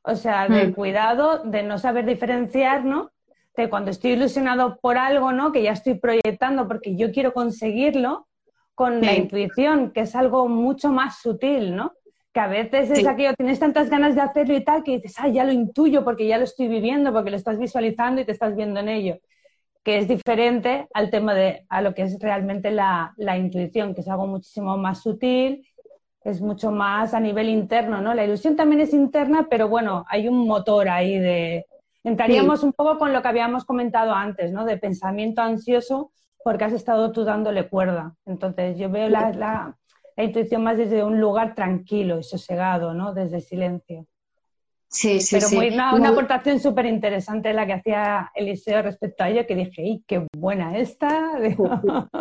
[0.02, 0.74] O sea, del mm.
[0.74, 3.10] cuidado de no saber diferenciar, ¿no?
[3.56, 5.50] De cuando estoy ilusionado por algo, ¿no?
[5.50, 8.28] Que ya estoy proyectando porque yo quiero conseguirlo,
[8.76, 11.94] con la intuición, que es algo mucho más sutil, ¿no?
[12.32, 15.26] Que a veces es aquello, tienes tantas ganas de hacerlo y tal, que dices, ah,
[15.26, 18.54] ya lo intuyo porque ya lo estoy viviendo, porque lo estás visualizando y te estás
[18.54, 19.18] viendo en ello
[19.86, 24.08] que es diferente al tema de a lo que es realmente la, intuición, que es
[24.08, 25.64] algo muchísimo más sutil,
[26.24, 28.12] es mucho más a nivel interno, ¿no?
[28.12, 31.66] La ilusión también es interna, pero bueno, hay un motor ahí de...
[32.02, 34.64] Entraríamos un poco con lo que habíamos comentado antes, ¿no?
[34.64, 36.10] De pensamiento ansioso
[36.46, 38.14] porque has estado tú dándole cuerda.
[38.24, 39.76] Entonces yo veo la, la,
[40.16, 43.12] la intuición más desde un lugar tranquilo y sosegado, ¿no?
[43.12, 44.06] Desde silencio.
[44.86, 49.44] Sí, sí, Pero Muy, una, aportación súper interesante la que hacía Eliseo respecto a ello,
[49.44, 51.32] que dije, ¡ay, qué buena esta!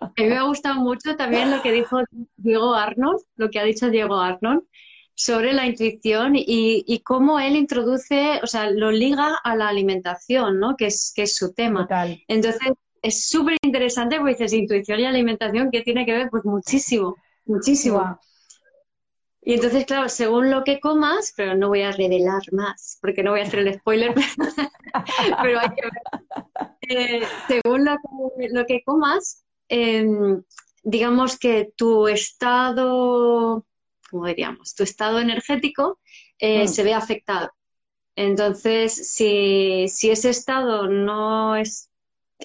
[0.00, 2.00] a mí me ha gustado mucho también lo que dijo
[2.38, 4.62] Diego Arnold, lo que ha dicho Diego Arnold
[5.14, 10.76] sobre la intuición y, cómo él introduce, o sea, lo liga a la alimentación, ¿no?
[10.76, 11.86] Que es, que es su tema.
[12.26, 16.30] Entonces, es súper interesante porque dices intuición y alimentación, ¿qué tiene que ver?
[16.30, 18.18] Pues muchísimo, muchísimo.
[19.42, 23.30] Y entonces, claro, según lo que comas, pero no voy a revelar más, porque no
[23.30, 24.14] voy a hacer el spoiler,
[25.42, 26.02] pero hay que ver.
[26.82, 30.42] Eh, según lo que, comas, em,
[30.82, 33.64] digamos que tu estado,
[34.10, 34.74] ¿cómo diríamos?
[34.74, 36.00] Tu estado energético
[36.38, 36.68] eh, mm.
[36.68, 37.50] se ve afectado.
[38.16, 41.89] Entonces, si, si ese estado no es,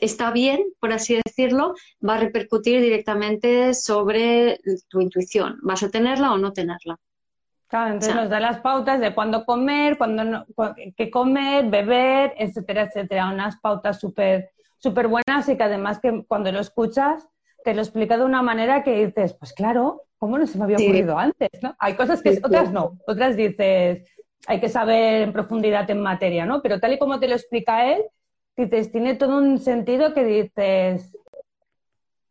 [0.01, 1.73] está bien, por así decirlo,
[2.07, 5.57] va a repercutir directamente sobre tu intuición.
[5.61, 6.97] ¿Vas a tenerla o no tenerla?
[7.67, 10.45] Claro, entonces nos da las pautas de cuándo comer, cuándo no,
[10.95, 13.29] qué comer, beber, etcétera, etcétera.
[13.29, 14.51] Unas pautas súper
[14.85, 17.27] súper buenas y que además que cuando lo escuchas
[17.63, 20.77] te lo explica de una manera que dices, pues claro, ¿cómo no se me había
[20.77, 21.49] ocurrido antes?
[21.63, 21.75] ¿no?
[21.79, 24.07] Hay cosas que otras no, otras dices,
[24.45, 26.61] hay que saber en profundidad en materia, ¿no?
[26.61, 28.03] Pero tal y como te lo explica él,
[28.57, 31.11] dices, tiene todo un sentido que dices...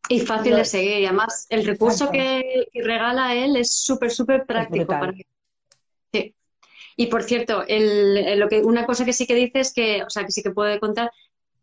[0.09, 4.89] Y fácil de seguir, y además el recurso que, regala él es súper, súper práctico.
[4.89, 5.15] Para...
[6.13, 6.35] Sí.
[6.97, 10.11] Y por cierto, el, lo que, una cosa que sí que dice es que, o
[10.11, 11.11] sea, que sí que puede contar,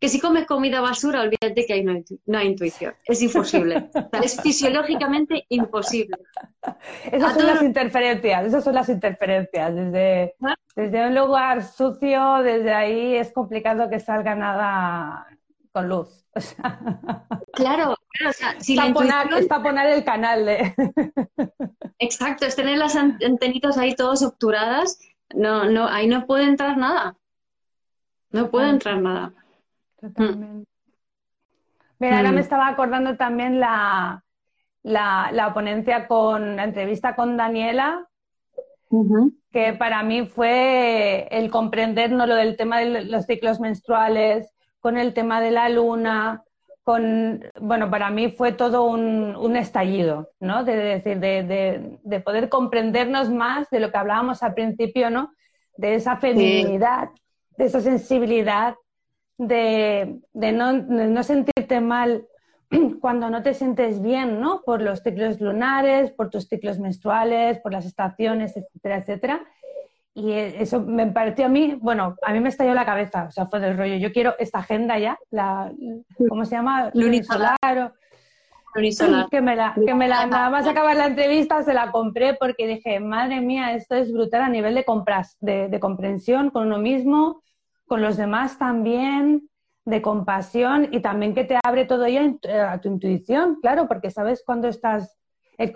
[0.02, 2.92] que si comes comida basura, olvídate que hay no, hay intuición.
[3.04, 3.88] Es imposible.
[4.20, 6.16] es fisiológicamente imposible.
[7.04, 9.72] Esas son las interferencias, esas son las interferencias.
[9.72, 10.56] Desde, ¿Ah?
[10.74, 15.24] desde un lugar sucio, desde ahí es complicado que salga nada
[15.70, 16.26] con luz.
[17.52, 18.94] Claro, o sea, si el
[20.04, 20.74] canal de...
[22.00, 24.98] Exacto, es tener las antenitas ahí todas obturadas,
[25.32, 27.16] no, no, ahí no puede entrar nada.
[28.30, 29.32] No puede entrar nada.
[30.02, 30.68] Totalmente.
[32.00, 32.40] Mira, ahora me mm.
[32.40, 34.24] estaba acordando también la,
[34.82, 38.08] la, ponencia con la entrevista con Daniela,
[39.52, 44.98] que para mí fue el comprender no lo del tema de los ciclos menstruales, con
[44.98, 46.42] el tema de la luna,
[46.82, 50.64] con, bueno, para mí fue todo un, estallido, ¿no?
[50.64, 55.32] De decir, de, de, poder comprendernos más de lo que hablábamos al principio, ¿no?
[55.76, 57.10] De esa feminidad,
[57.56, 58.74] de esa sensibilidad,
[59.48, 62.26] de, no, sentirte mal
[63.00, 64.62] cuando no te sientes bien, ¿no?
[64.62, 69.40] Por los ciclos lunares, por tus ciclos menstruales, por las estaciones, etcétera, etcétera.
[70.14, 73.46] Y eso me pareció a mí, bueno, a mí me estalló la cabeza, o sea,
[73.46, 73.96] fue del rollo.
[73.96, 75.72] Yo quiero esta agenda ya, la,
[76.28, 76.90] ¿cómo se llama?
[76.92, 77.94] Lunisolar.
[78.74, 79.28] Lunisolar.
[79.30, 82.66] Que me la, que me la, nada más acabar la entrevista se la compré porque
[82.66, 86.78] dije, madre mía, esto es brutal a nivel de compras, de, de comprensión con uno
[86.78, 87.42] mismo,
[87.92, 89.50] con los demás también,
[89.84, 94.42] de compasión y también que te abre todo ello a tu intuición, claro, porque sabes
[94.46, 95.18] cuando estás,
[95.58, 95.72] el,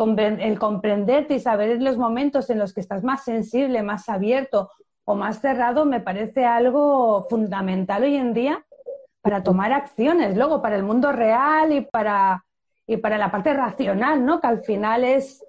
[0.58, 4.70] comprenderte y saber los momentos en los que estás más sensible, más abierto
[5.04, 8.64] o más cerrado, me parece algo fundamental hoy en día
[9.20, 12.46] para tomar acciones, luego para el mundo real y para,
[12.86, 14.40] y para la parte racional, ¿no?
[14.40, 15.44] Que al final es,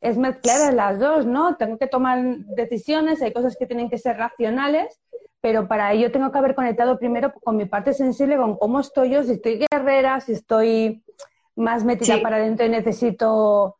[0.00, 1.56] es mezclar las dos, ¿no?
[1.56, 2.18] Tengo que tomar
[2.56, 4.98] decisiones, hay cosas que tienen que ser racionales,
[5.42, 9.10] pero para ello tengo que haber conectado primero con mi parte sensible, con cómo estoy
[9.10, 11.02] yo, si estoy guerrera, si estoy
[11.56, 13.76] más metida para adentro y necesito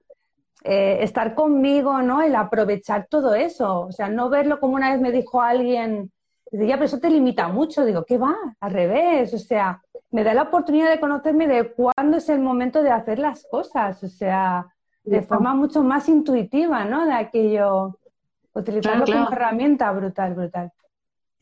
[0.64, 2.20] eh, estar conmigo, ¿no?
[2.20, 6.10] El aprovechar todo eso, o sea, no verlo como una vez me dijo alguien,
[6.50, 8.36] ya, pero eso te limita mucho, digo, ¿qué va?
[8.58, 12.82] Al revés, o sea, me da la oportunidad de conocerme de cuándo es el momento
[12.82, 14.66] de hacer las cosas, o sea,
[15.04, 17.06] de forma mucho más intuitiva, ¿no?
[17.06, 18.00] De aquello,
[18.52, 20.72] utilizarlo como herramienta brutal, brutal.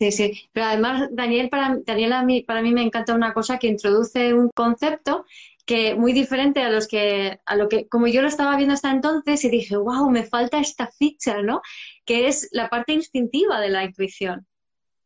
[0.00, 0.48] Sí, sí.
[0.52, 4.32] Pero además, Daniel, para, Daniel a mí, para mí me encanta una cosa que introduce
[4.32, 5.26] un concepto
[5.66, 8.90] que muy diferente a los que, a lo que, como yo lo estaba viendo hasta
[8.90, 11.60] entonces, y dije, wow, me falta esta ficha, ¿no?
[12.06, 14.46] Que es la parte instintiva de la intuición.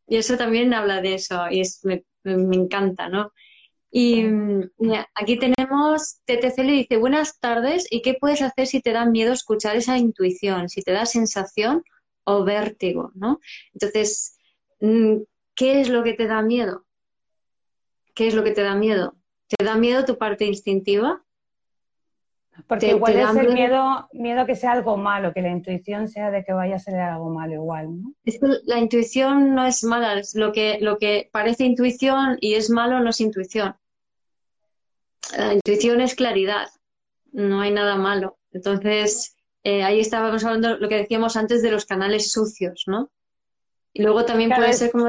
[0.07, 3.33] Y eso también habla de eso, y es, me, me encanta, ¿no?
[3.91, 4.23] Y
[4.77, 9.05] mira, aquí tenemos, TTC le dice, buenas tardes, ¿y qué puedes hacer si te da
[9.05, 11.83] miedo escuchar esa intuición, si te da sensación
[12.23, 13.39] o vértigo, ¿no?
[13.73, 14.34] Entonces,
[14.79, 16.85] ¿qué es lo que te da miedo?
[18.13, 19.15] ¿Qué es lo que te da miedo?
[19.47, 21.25] ¿Te da miedo tu parte instintiva?
[22.67, 26.45] Porque igual es el miedo, miedo que sea algo malo, que la intuición sea de
[26.45, 28.13] que vaya a ser algo malo igual, ¿no?
[28.63, 33.01] la intuición no es mala, es lo que, lo que parece intuición y es malo
[33.01, 33.75] no es intuición.
[35.37, 36.67] La intuición es claridad,
[37.33, 38.37] no hay nada malo.
[38.51, 43.11] Entonces, eh, ahí estábamos hablando lo que decíamos antes de los canales sucios, ¿no?
[43.95, 45.07] Y luego también puede ser como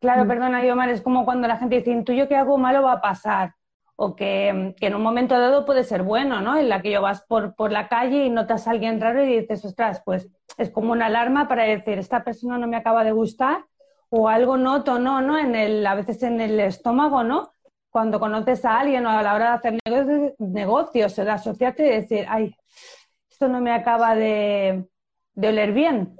[0.00, 0.28] Claro, mm.
[0.28, 3.54] perdona, Yomar, es como cuando la gente dice, intuyo que algo malo va a pasar.
[3.96, 6.56] O que, en un momento dado puede ser bueno, ¿no?
[6.56, 9.40] En la que yo vas por, por la calle y notas a alguien raro y
[9.40, 13.12] dices, ostras, pues es como una alarma para decir, esta persona no me acaba de
[13.12, 13.64] gustar,
[14.08, 15.36] o algo noto, no, ¿no?
[15.36, 17.52] En el, a veces en el estómago, ¿no?
[17.90, 21.86] Cuando conoces a alguien o a la hora de hacer negocios, negocios o de asociarte
[21.86, 22.54] y decir, ay,
[23.28, 24.86] esto no me acaba de,
[25.34, 26.16] de oler bien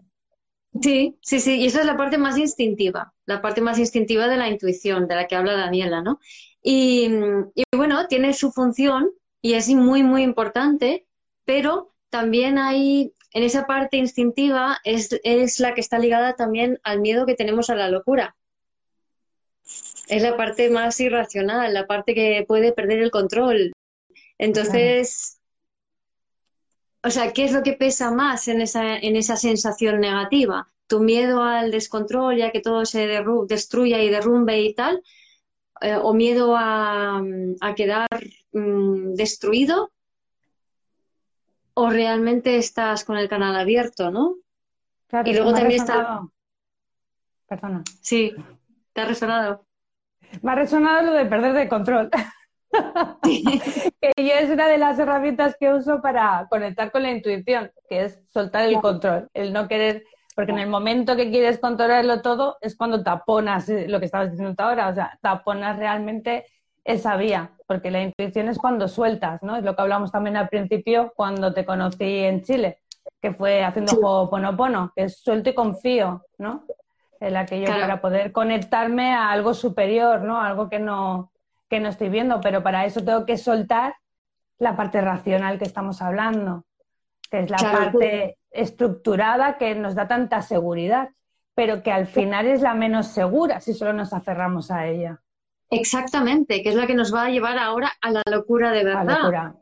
[0.81, 4.37] Sí, sí, sí, y esa es la parte más instintiva, la parte más instintiva de
[4.37, 6.21] la intuición, de la que habla Daniela, ¿no?
[6.63, 7.11] Y,
[7.55, 11.07] y bueno, tiene su función y es muy, muy importante,
[11.45, 17.01] pero también hay, en esa parte instintiva, es, es la que está ligada también al
[17.01, 18.37] miedo que tenemos a la locura.
[20.09, 23.73] Es la parte más irracional, la parte que puede perder el control.
[24.39, 25.38] Entonces,
[27.03, 30.69] o sea, ¿qué es lo que pesa más en esa, en esa sensación negativa?
[30.87, 33.07] ¿Tu miedo al descontrol, ya que todo se
[33.47, 35.03] destruya y derrumbe y tal?
[35.81, 37.23] Eh, ¿O miedo a,
[37.77, 38.09] quedar
[38.53, 39.93] mm, destruido?
[41.75, 44.37] ¿O realmente estás con el canal abierto, no?
[45.25, 46.23] y luego también está...
[47.47, 47.83] Perdona.
[48.03, 48.35] Sí,
[48.93, 49.65] te ha resonado.
[50.43, 52.11] Me ha resonado lo de perder de control.
[53.23, 58.05] que yo es una de las herramientas que uso para conectar con la intuición, que
[58.05, 60.05] es soltar el control, el no querer,
[60.35, 64.31] porque en el momento que quieres controlarlo todo es cuando taponas eh, lo que estabas
[64.31, 66.47] diciendo ahora, o sea, taponas realmente
[66.85, 69.57] esa vía, porque la intuición es cuando sueltas, ¿no?
[69.57, 72.81] Es lo que hablamos también al principio cuando te conocí en Chile,
[73.21, 76.65] que fue haciendo juego Ponopono, que es suelto y confío, ¿no?
[77.21, 80.41] El aquello para poder conectarme a algo superior, ¿no?
[80.41, 81.33] Algo que no,
[81.69, 83.95] que no estoy viendo, pero para eso tengo que soltar
[84.59, 86.65] la parte racional que estamos hablando,
[87.31, 91.11] que es la parte estructurada que nos da tanta seguridad,
[91.55, 95.21] pero que al final es la menos segura si solo nos aferramos a ella.
[95.71, 99.55] Exactamente, que es la que nos va a llevar ahora a la locura de verdad.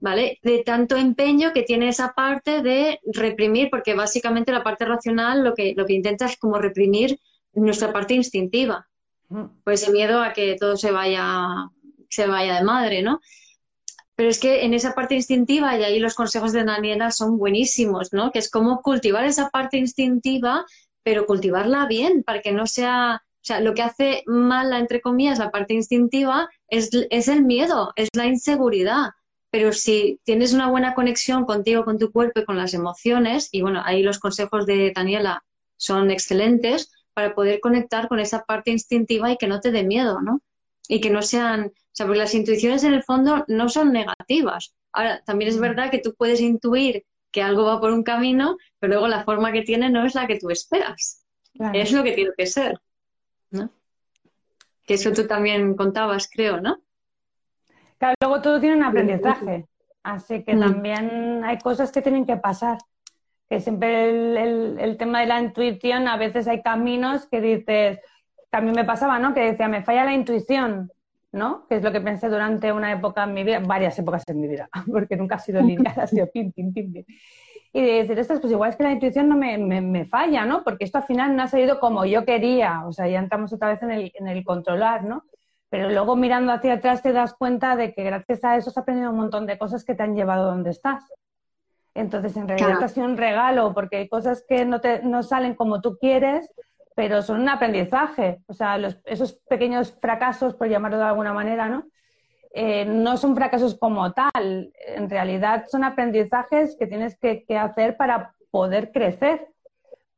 [0.00, 0.38] ¿Vale?
[0.44, 5.54] De tanto empeño que tiene esa parte de reprimir, porque básicamente la parte racional lo
[5.54, 7.18] que, lo que intenta es como reprimir
[7.52, 8.87] nuestra parte instintiva
[9.64, 11.70] pues ese miedo a que todo se vaya,
[12.08, 13.20] se vaya de madre, ¿no?
[14.14, 18.12] Pero es que en esa parte instintiva, y ahí los consejos de Daniela son buenísimos,
[18.12, 18.32] ¿no?
[18.32, 20.64] Que es como cultivar esa parte instintiva,
[21.04, 25.38] pero cultivarla bien, para que no sea, o sea, lo que hace mala, entre comillas,
[25.38, 29.10] la parte instintiva es, es el miedo, es la inseguridad.
[29.50, 33.62] Pero si tienes una buena conexión contigo, con tu cuerpo y con las emociones, y
[33.62, 35.44] bueno, ahí los consejos de Daniela
[35.76, 40.20] son excelentes, para poder conectar con esa parte instintiva y que no te dé miedo,
[40.20, 40.40] ¿no?
[40.86, 44.72] Y que no sean, o sea, porque las intuiciones en el fondo no son negativas.
[44.92, 48.92] Ahora, también es verdad que tú puedes intuir que algo va por un camino, pero
[48.92, 51.26] luego la forma que tiene no es la que tú esperas.
[51.72, 52.78] Es lo que tiene que ser,
[53.50, 53.68] ¿no?
[54.86, 56.80] Que eso tú también contabas, creo, ¿no?
[57.98, 59.66] Claro, luego todo tiene un aprendizaje,
[60.04, 60.60] así que mm.
[60.60, 62.78] también hay cosas que tienen que pasar
[63.48, 67.98] que siempre el, tema de la intuición, a veces hay caminos que dices,
[68.50, 69.32] también me pasaba, ¿no?
[69.32, 70.90] Que decía, me falla la intuición,
[71.32, 71.66] ¿no?
[71.66, 74.48] Que es lo que pensé durante una época en mi vida, varias épocas en mi
[74.48, 77.04] vida, porque nunca ha sido lineal, ha sido pim, pim, pim, pim.
[77.72, 80.64] Y de decir, esto pues igual es que la intuición no me, me, falla, ¿no?
[80.64, 83.68] Porque esto al final no ha salido como yo quería, o sea, ya entramos otra
[83.68, 85.24] vez en el, en el controlar, ¿no?
[85.70, 89.10] Pero luego mirando hacia atrás te das cuenta de que gracias a eso has aprendido
[89.10, 91.04] un montón de cosas que te han llevado donde estás.
[91.98, 95.54] Entonces, en realidad ha sido un regalo, porque hay cosas que no, te, no salen
[95.54, 96.48] como tú quieres,
[96.94, 98.40] pero son un aprendizaje.
[98.46, 101.88] O sea, esos pequeños fracasos, por llamarlo de alguna manera, ¿no?
[102.52, 104.72] Eh, no son fracasos como tal.
[104.86, 109.48] En realidad son aprendizajes que tienes que, hacer para poder crecer.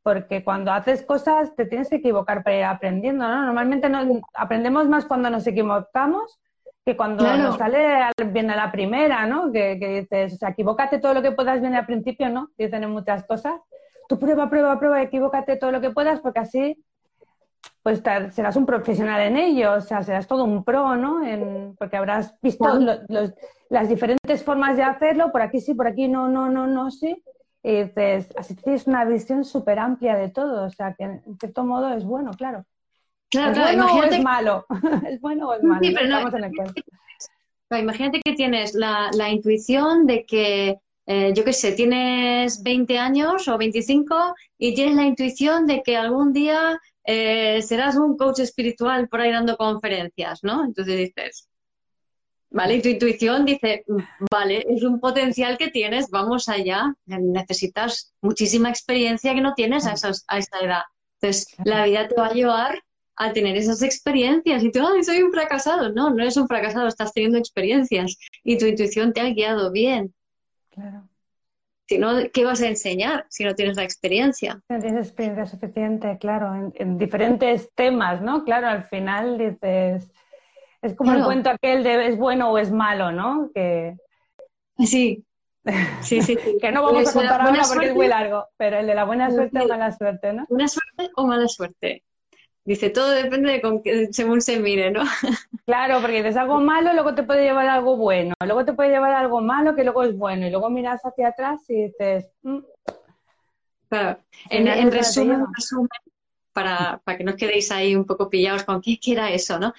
[0.03, 3.43] Porque cuando haces cosas te tienes que equivocar para ir aprendiendo, ¿no?
[3.43, 6.39] Normalmente no, aprendemos más cuando nos equivocamos
[6.85, 9.53] que cuando nos sale bien a la primera, ¿no?
[9.53, 12.51] Que, dices, o sea, equivócate todo lo que puedas bien al principio, ¿no?
[12.57, 13.61] Dicen en muchas cosas.
[14.09, 16.85] Tú prueba, prueba, prueba, equivócate todo lo que puedas porque así
[17.83, 21.21] pues serás un profesional en ello, o sea, serás todo un pro, ¿no?
[21.79, 22.67] porque habrás visto
[23.69, 27.23] las diferentes formas de hacerlo, por aquí sí, por aquí no, no, no, no, sí.
[27.63, 31.65] Y dices, así tienes una visión súper amplia de todo, o sea, que en cierto
[31.65, 32.65] modo es bueno, claro.
[33.31, 34.67] Claro, ¿Es bueno o es malo?
[35.09, 35.81] ¿Es bueno o es malo?
[35.83, 36.09] Sí, pero
[37.71, 42.99] no, imagínate que tienes la, la intuición de que, eh, yo qué sé, tienes 20
[42.99, 48.41] años o 25 y tienes la intuición de que algún día eh, serás un coach
[48.41, 50.65] espiritual por ahí dando conferencias, ¿no?
[50.65, 51.49] Entonces dices,
[52.51, 52.77] ¿vale?
[52.77, 53.85] Y tu intuición dice,
[54.31, 59.93] vale, es un potencial que tienes, vamos allá, necesitas muchísima experiencia que no tienes a,
[59.93, 60.83] esos, a esta edad.
[61.21, 62.83] Entonces, la vida te va a llevar
[63.21, 65.93] a tener esas experiencias y tú, ay, soy un fracasado.
[65.93, 70.15] No, no eres un fracasado, estás teniendo experiencias y tu intuición te ha guiado bien.
[70.71, 71.07] Claro.
[71.87, 74.63] Si no, ¿qué vas a enseñar si no tienes la experiencia?
[74.71, 78.43] No tienes experiencia suficiente, claro, en, diferentes temas, ¿no?
[78.45, 80.11] Claro, al final dices,
[80.81, 83.51] es como el cuento aquel de es bueno o es malo, ¿no?
[83.53, 83.97] Que...
[84.79, 85.27] Sí,
[86.01, 88.95] Sí, sí, que no vamos a contar ahora porque es muy largo, pero el de
[88.95, 90.47] la buena suerte o mala suerte, ¿no?
[90.49, 92.03] Buena suerte o mala suerte.
[92.65, 93.83] Dice, todo depende de con
[94.13, 95.03] según se mire, ¿no?
[95.67, 99.13] Claro, porque dices algo malo, luego te puede llevar algo bueno, luego te puede llevar
[99.13, 102.27] algo malo que luego es bueno, y luego miras hacia atrás y dices...
[102.43, 102.59] Mm".
[103.89, 104.19] Claro,
[104.51, 105.45] en, resumen,
[106.53, 109.73] para, para, que no os quedéis ahí un poco pillados con qué, era eso, ¿no?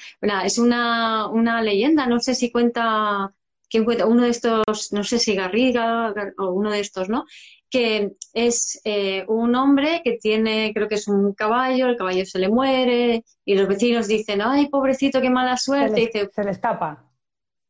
[0.43, 3.33] es una, una leyenda, no sé si cuenta,
[3.69, 7.25] quién cuenta, uno de estos, no sé si Garriga o uno de estos, ¿no?
[7.71, 12.37] Que es eh, un hombre que tiene, creo que es un caballo, el caballo se
[12.37, 16.11] le muere y los vecinos dicen, ay, pobrecito, qué mala suerte.
[16.11, 17.09] Se le, se le escapa.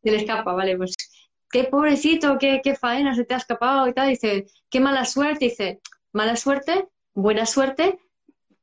[0.04, 0.96] Se le escapa, vale, pues
[1.52, 4.10] qué pobrecito, qué, qué faena se te ha escapado y tal.
[4.10, 5.46] Dice, qué mala suerte.
[5.46, 5.82] Dice,
[6.12, 8.00] mala suerte, buena suerte,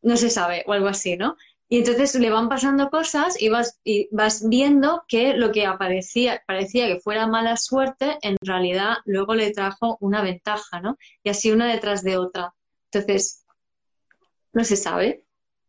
[0.03, 1.36] no se sabe, o algo así, ¿no?
[1.70, 6.42] Y entonces le van pasando cosas y vas, y vas viendo que lo que aparecía,
[6.46, 10.96] parecía que fuera mala suerte, en realidad luego le trajo una ventaja, ¿no?
[11.22, 12.54] Y así una detrás de otra.
[12.90, 13.44] Entonces,
[14.52, 15.24] no se sabe.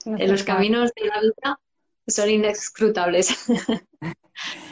[0.05, 1.59] en los caminos de la vida
[2.07, 3.45] son inescrutables.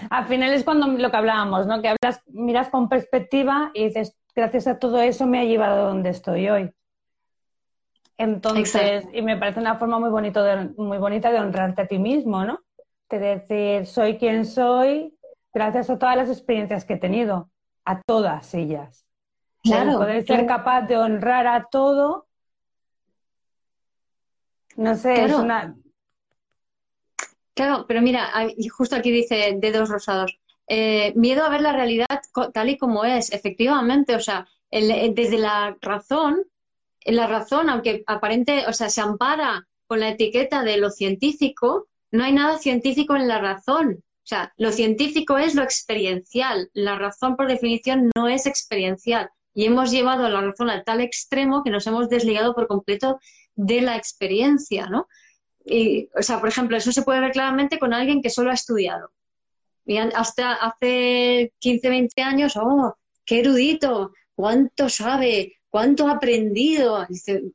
[0.10, 1.82] Al final es cuando lo que hablábamos, ¿no?
[1.82, 5.90] Que hablas, miras con perspectiva y dices, gracias a todo eso me ha llevado a
[5.90, 6.72] donde estoy hoy.
[8.18, 12.00] Entonces, y me parece una forma muy, bonito de, muy bonita de honrarte a ti
[12.00, 12.60] mismo, ¿no?
[13.10, 15.16] De decir, soy quien soy
[15.54, 17.50] gracias a todas las experiencias que he tenido,
[17.86, 19.06] a todas ellas.
[19.64, 19.98] Claro.
[19.98, 22.28] poder ser capaz de honrar a todo.
[24.76, 25.76] No sé, es una.
[27.54, 28.30] Claro, pero mira,
[28.72, 30.40] justo aquí dice dedos rosados.
[30.68, 32.22] Eh, miedo a ver la realidad
[32.54, 34.16] tal y como es, efectivamente.
[34.16, 36.44] O sea, desde la razón
[37.16, 42.24] la razón, aunque aparente, o sea, se ampara con la etiqueta de lo científico, no
[42.24, 44.04] hay nada científico en la razón.
[44.04, 46.70] O sea, lo científico es lo experiencial.
[46.74, 49.30] La razón, por definición, no es experiencial.
[49.54, 53.20] Y hemos llevado la razón a tal extremo que nos hemos desligado por completo
[53.56, 55.08] de la experiencia, ¿no?
[55.66, 58.54] Y, o sea, por ejemplo, eso se puede ver claramente con alguien que solo ha
[58.54, 59.12] estudiado.
[59.86, 62.96] Y hasta hace 15, 20 años, ¡oh,
[63.26, 64.12] qué erudito!
[64.36, 65.57] ¿Cuánto sabe?
[65.70, 67.06] ¿Cuánto ha aprendido?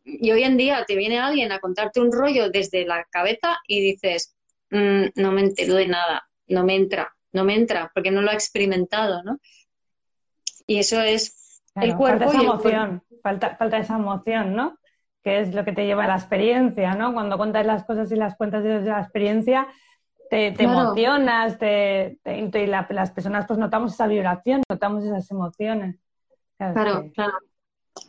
[0.05, 3.81] Y hoy en día te viene alguien a contarte un rollo desde la cabeza y
[3.81, 4.37] dices,
[4.71, 8.31] mm, no me entero de nada, no me entra, no me entra, porque no lo
[8.31, 9.39] ha experimentado, ¿no?
[10.67, 12.25] Y eso es el cuerpo.
[12.25, 14.79] Falta esa emoción, falta, falta esa emoción, ¿no?
[15.23, 17.15] Que es lo que te lleva a la experiencia, ¿no?
[17.15, 19.69] Cuando cuentas las cosas y las cuentas desde la experiencia,
[20.29, 25.97] te, emocionas, te, y las personas pues notamos esa vibración, notamos esas emociones.
[26.57, 27.11] Claro, claro.
[27.15, 27.39] Claro,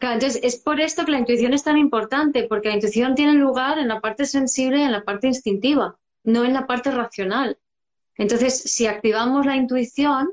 [0.01, 3.77] entonces es por esto que la intuición es tan importante, porque la intuición tiene lugar
[3.79, 7.57] en la parte sensible y en la parte instintiva, no en la parte racional.
[8.17, 10.31] Entonces, si activamos la intuición,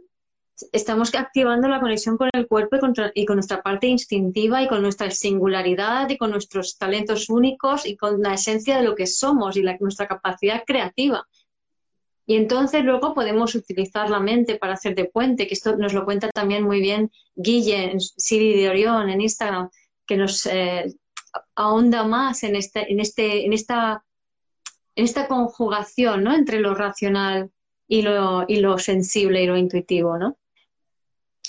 [0.72, 2.76] estamos activando la conexión con el cuerpo
[3.14, 7.96] y con, nuestra parte instintiva y con nuestra singularidad y con nuestros talentos únicos y
[7.96, 11.26] con la esencia de lo que somos y nuestra capacidad creativa.
[12.26, 16.04] Y entonces luego podemos utilizar la mente para hacer de puente, que esto nos lo
[16.04, 19.70] cuenta también muy bien Guille Siri de Orión en Instagram,
[20.06, 20.94] que nos eh,
[21.54, 24.04] ahonda más en, este, en, este, en, esta,
[24.94, 26.34] en esta conjugación ¿no?
[26.34, 27.50] entre lo racional
[27.88, 30.16] y lo, y lo sensible y lo intuitivo.
[30.18, 30.36] ¿no?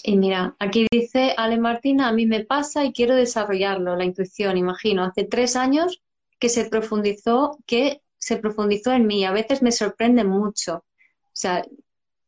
[0.03, 4.57] Y mira, aquí dice Ale Martina, a mí me pasa y quiero desarrollarlo, la intuición,
[4.57, 5.03] imagino.
[5.03, 6.01] Hace tres años
[6.39, 9.25] que se profundizó, que se profundizó en mí.
[9.25, 10.75] A veces me sorprende mucho.
[10.75, 11.63] O sea,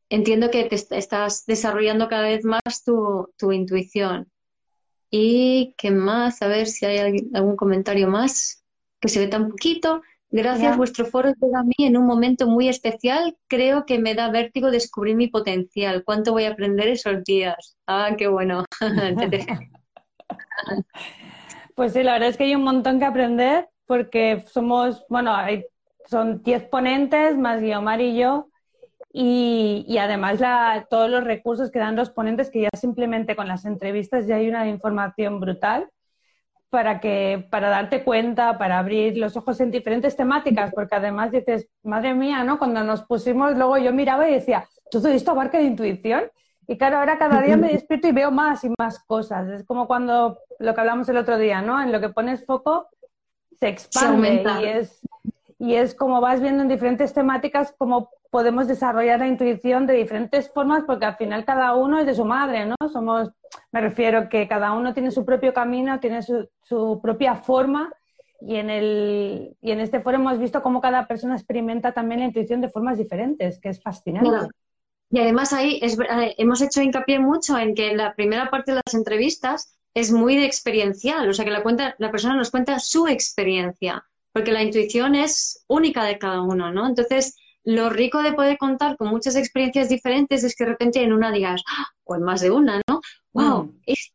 [0.09, 4.29] entiendo que te estás desarrollando cada vez más tu, intuición.
[5.09, 6.41] ¿Y qué más?
[6.41, 8.63] A ver si hay algún comentario más
[8.99, 10.01] que se ve tan poquito.
[10.31, 13.37] Gracias, vuestro foro llega a mí en un momento muy especial.
[13.47, 16.03] Creo que me da vértigo descubrir mi potencial.
[16.03, 17.77] ¿Cuánto voy a aprender esos días?
[17.85, 18.65] Ah, qué bueno.
[21.75, 25.65] pues sí, la verdad es que hay un montón que aprender porque somos, bueno, hay
[26.05, 28.49] son 10 ponentes más Guiomar y yo.
[29.15, 33.65] Y, además la, todos los recursos que dan los ponentes, que ya simplemente con las
[33.65, 35.87] entrevistas ya hay una información brutal
[36.71, 41.69] para, que, para darte cuenta, para abrir los ojos en diferentes temáticas, porque además dices,
[41.83, 42.57] madre mía, ¿no?
[42.57, 46.23] Cuando nos pusimos, luego yo miraba y decía, ¿todo esto abarca de intuición?
[46.67, 49.47] Y claro, ahora cada día me despierto y veo más y más cosas.
[49.49, 51.79] Es como cuando lo que hablamos el otro día, ¿no?
[51.79, 52.87] En lo que pones foco
[53.59, 55.01] se expande y es
[55.63, 60.51] y es como vas viendo en diferentes temáticas cómo podemos desarrollar la intuición de diferentes
[60.51, 62.75] formas, porque al final cada uno es de su madre, ¿no?
[62.91, 63.29] Somos,
[63.71, 67.93] me refiero que cada uno tiene su propio camino, tiene su, propia forma,
[68.41, 72.25] y en, el, y en este foro hemos visto cómo cada persona experimenta también la
[72.25, 74.49] intuición de formas diferentes, que es fascinante.
[75.11, 75.79] Y además ahí
[76.37, 80.43] hemos hecho hincapié mucho en que la primera parte de las entrevistas es muy de
[80.43, 84.03] experiencial, o sea que la, cuenta, la persona nos cuenta su experiencia,
[84.33, 86.87] porque la intuición es única de cada uno, ¿no?
[86.87, 91.13] Entonces, lo rico de poder contar con muchas experiencias diferentes es que de repente en
[91.13, 91.85] una digas, ¡Ah!
[92.03, 92.99] o en más de una, ¿no?
[93.31, 93.65] ¡Wow!
[93.65, 93.81] Mm.
[93.85, 94.13] Esto,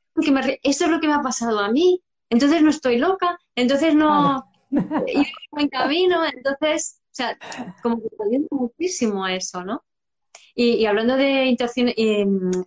[0.63, 4.45] es lo que me ha pasado a mí, entonces no estoy loca, entonces no...
[4.71, 5.23] Yo
[5.57, 7.39] en camino, entonces, o sea,
[7.83, 9.83] como que te muchísimo a eso, ¿no?
[10.55, 11.57] Y, hablando de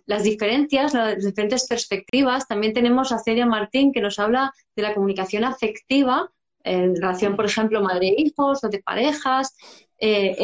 [0.06, 4.94] las diferencias, las diferentes perspectivas, también tenemos a Celia Martín que nos habla de la
[4.94, 6.32] comunicación afectiva
[6.64, 9.56] en relación, por ejemplo, madre-hijos o de parejas,
[9.98, 10.36] eh,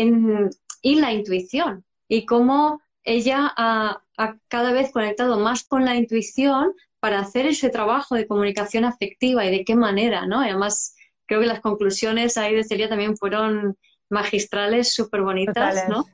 [0.83, 4.03] y la intuición, y cómo ella ha,
[4.49, 9.51] cada vez conectado más con la intuición para hacer ese trabajo de comunicación afectiva y
[9.51, 10.41] de qué manera, ¿no?
[10.41, 10.95] además,
[11.27, 13.77] creo que las conclusiones ahí de Celia también fueron
[14.11, 16.05] magistrales, súper bonitas, ¿no?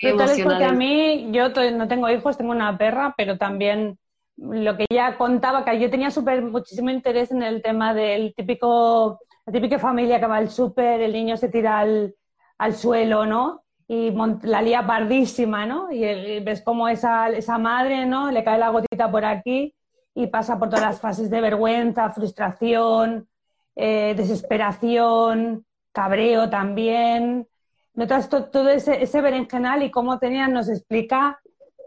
[0.00, 3.98] porque a mí, yo no tengo hijos, tengo una perra, pero también
[4.42, 9.20] lo que ella contaba, que yo tenía súper muchísimo interés en el tema del típico,
[9.46, 12.14] la típica familia que va al súper, el niño se tira al,
[12.58, 13.62] al suelo, ¿no?
[13.86, 14.12] Y
[14.42, 15.92] la lía pardísima, ¿no?
[15.92, 18.30] Y, ves cómo esa, esa madre, ¿no?
[18.30, 19.74] Le cae la gotita por aquí
[20.14, 23.28] y pasa por todas las fases de vergüenza, frustración,
[23.76, 27.46] eh, desesperación, cabreo también,
[27.94, 31.40] notas todo ese, ese, berenjenal y cómo tenían nos explica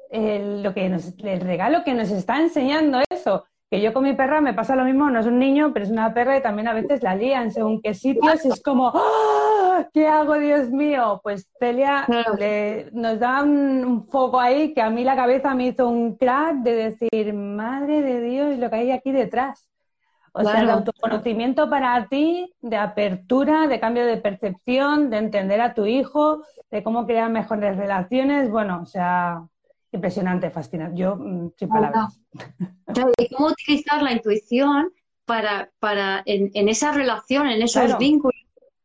[0.10, 3.46] el, lo que nos, el regalo que nos está enseñando eso.
[3.70, 5.92] Que yo con mi perra me pasa lo mismo, no es un niño, pero es
[5.92, 8.46] una perra y también a veces la lían según qué sitios.
[8.46, 9.88] Es como, ¡Ah!
[9.92, 11.20] ¿qué hago, Dios mío?
[11.24, 12.06] Pues Celia
[12.92, 16.58] nos da un, un, foco ahí que a mí la cabeza me hizo un crack
[16.58, 19.68] de decir, madre de Dios, lo que hay aquí detrás.
[20.38, 25.74] O sea, el autoconocimiento para ti, de apertura, de cambio de percepción, de entender a
[25.74, 29.48] tu hijo, de cómo crear mejores relaciones, bueno, o sea,
[29.96, 30.98] impresionante, fascinante.
[30.98, 32.20] Yo, mm, sin palabras.
[33.18, 34.92] y cómo utilizar la intuición
[35.26, 38.40] para, para en, esa relación, en esos vínculos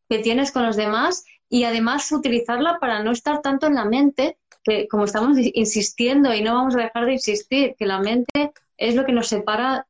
[0.09, 4.39] que tienes con los demás y además utilizarla para no estar tanto en la mente,
[4.65, 8.95] que como estamos insistiendo y no vamos a dejar de insistir, que la mente es
[8.95, 9.87] lo que nos separa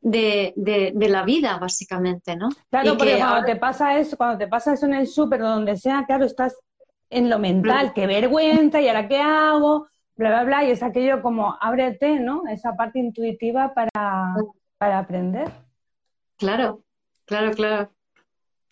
[0.00, 2.50] de, de, la vida, básicamente, ¿no?
[2.70, 5.76] Claro, porque cuando te pasa eso, cuando te pasa eso en el súper o donde
[5.78, 6.54] sea, claro, estás
[7.08, 11.22] en lo mental, qué vergüenza, y ahora qué hago, bla, bla, bla, y es aquello
[11.22, 12.42] como ábrete, ¿no?
[12.48, 14.34] Esa parte intuitiva para,
[14.78, 15.50] para aprender.
[16.36, 16.82] Claro,
[17.24, 17.90] claro, claro.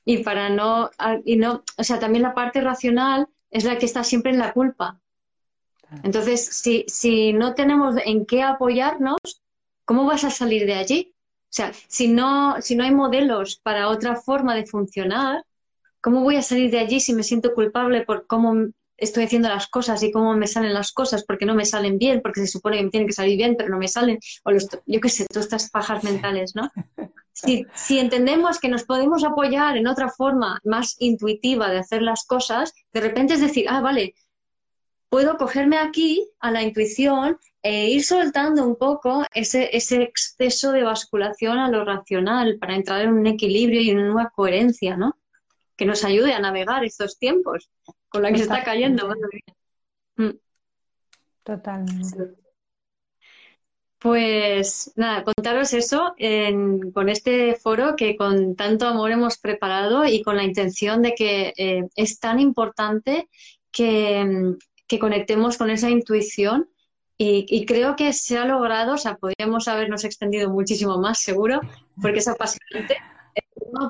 [0.05, 0.91] Y para no,
[1.25, 4.53] y no, o sea, también la parte racional es la que está siempre en la
[4.53, 4.99] culpa.
[6.03, 9.19] Entonces, si, si no tenemos en qué apoyarnos,
[9.85, 11.15] ¿cómo vas a salir de allí?
[11.53, 15.45] O sea, si no, si no hay modelos para otra forma de funcionar,
[16.01, 18.71] ¿cómo voy a salir de allí si me siento culpable por cómo
[19.03, 22.21] estoy haciendo las cosas y cómo me salen las cosas porque no me salen bien,
[22.23, 24.19] porque se supone que me tienen que salir bien, pero no me salen?
[24.45, 24.53] O
[24.87, 26.71] yo qué sé, todas estas pajas mentales, ¿no?
[27.35, 32.27] Si, si entendemos que nos podemos apoyar en otra forma más intuitiva de hacer las
[32.27, 34.15] cosas, de repente es decir, ah, vale,
[35.09, 40.83] puedo cogerme aquí a la intuición e ir soltando un poco ese, ese exceso de
[40.83, 45.17] basculación a lo racional para entrar en un equilibrio y en una coherencia, ¿no?
[45.77, 47.71] Que nos ayude a navegar estos tiempos
[48.09, 49.09] con la que se está cayendo.
[50.17, 50.31] Mm.
[51.43, 52.43] Totalmente.
[53.99, 56.15] Pues nada, contaros eso
[56.93, 61.55] con este foro que con tanto amor hemos preparado y con la intención de que
[61.57, 63.29] eh, es tan importante
[63.71, 64.57] que,
[64.89, 66.69] que conectemos con esa intuición
[67.25, 71.61] y, creo que se ha logrado, o sea, podríamos habernos extendido muchísimo más, seguro,
[72.01, 72.97] porque es apasionante,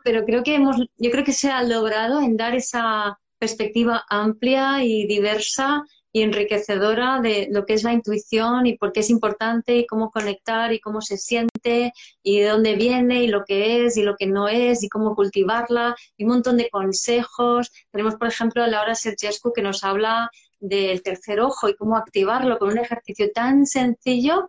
[0.04, 4.84] pero creo que hemos, yo creo que se ha logrado en dar esa perspectiva amplia
[4.84, 9.76] y diversa y enriquecedora de lo que es la intuición y por qué es importante
[9.78, 11.92] y cómo conectar y cómo se siente
[12.22, 15.14] y de dónde viene y lo que es y lo que no es y cómo
[15.14, 17.72] cultivarla y un montón de consejos.
[17.90, 22.58] Tenemos, por ejemplo, a Laura Sergescu que nos habla del tercer ojo y cómo activarlo
[22.58, 24.48] con un ejercicio tan sencillo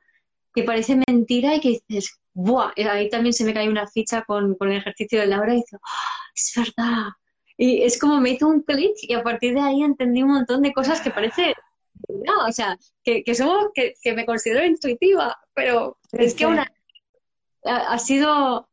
[0.53, 2.71] que parece mentira y que dices, ¡buah!
[2.89, 6.31] Ahí también se me cae una ficha con, el ejercicio de Laura y dices, ¡Ah,
[6.35, 7.07] es verdad!
[7.57, 10.61] Y es como me hizo un clic y a partir de ahí entendí un montón
[10.61, 11.53] de cosas que parece,
[12.09, 16.71] no, o sea, que, que somos, que, me considero intuitiva, pero es que una,
[17.63, 18.69] ha, ha sido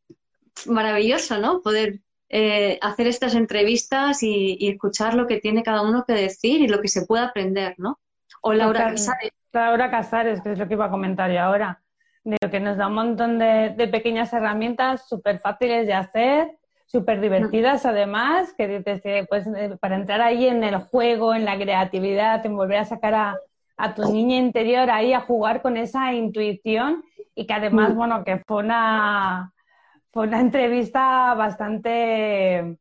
[0.66, 1.60] maravilloso, ¿no?
[1.60, 2.00] Poder
[2.32, 6.80] eh, hacer estas entrevistas y, escuchar lo que tiene cada uno que decir y lo
[6.80, 7.98] que se puede aprender, ¿no?
[8.40, 9.32] O Laura Casares.
[9.52, 11.82] Laura Casares, que es lo que iba a comentar yo ahora,
[12.24, 17.86] de que nos da un montón de, pequeñas herramientas súper fáciles de hacer, súper divertidas
[17.86, 22.56] además, que dices, pues, eh, para entrar ahí en el juego, en la creatividad, en
[22.56, 23.36] volver a sacar a,
[23.76, 27.02] a tu niña interior ahí a jugar con esa intuición
[27.34, 27.96] y que además, mm.
[27.96, 29.52] bueno, que fue una,
[30.12, 32.78] fue una entrevista bastante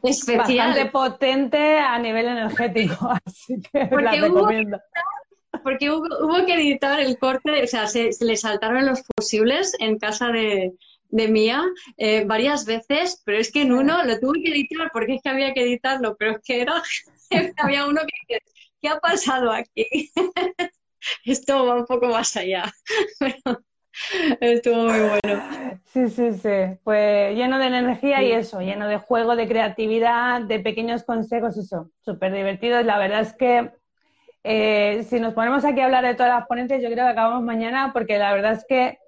[0.00, 4.78] bastante potente a nivel energético, así que porque la recomiendo.
[5.62, 10.28] Porque hubo, que editar el corte, o sea, se, le saltaron los fusibles en casa
[10.28, 10.72] de,
[11.10, 11.64] Mía
[11.96, 15.30] eh, varias veces, pero es que en uno lo tuve que editar porque es que
[15.30, 16.82] había que editarlo, pero es que era,
[17.56, 18.38] había uno que
[18.80, 20.10] ¿qué ha pasado aquí?
[21.24, 22.70] Esto va un poco más allá.
[24.40, 25.80] Estuvo muy bueno.
[25.86, 26.78] Sí, sí, sí.
[26.84, 31.90] Pues lleno de energía y eso, lleno de juego, de creatividad, de pequeños consejos, eso.
[32.00, 32.82] Súper divertido.
[32.82, 33.70] La verdad es que
[34.44, 37.42] eh, si nos ponemos aquí a hablar de todas las ponentes, yo creo que acabamos
[37.42, 38.98] mañana porque la verdad es que...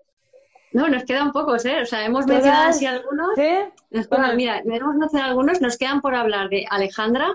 [0.73, 1.83] No, nos quedan pocos, ¿eh?
[1.83, 3.31] O sea, hemos mencionado así algunos.
[3.35, 4.07] ¿Sí?
[4.09, 7.33] Bueno, mira, hemos mencionado algunos, nos quedan por hablar de Alejandra,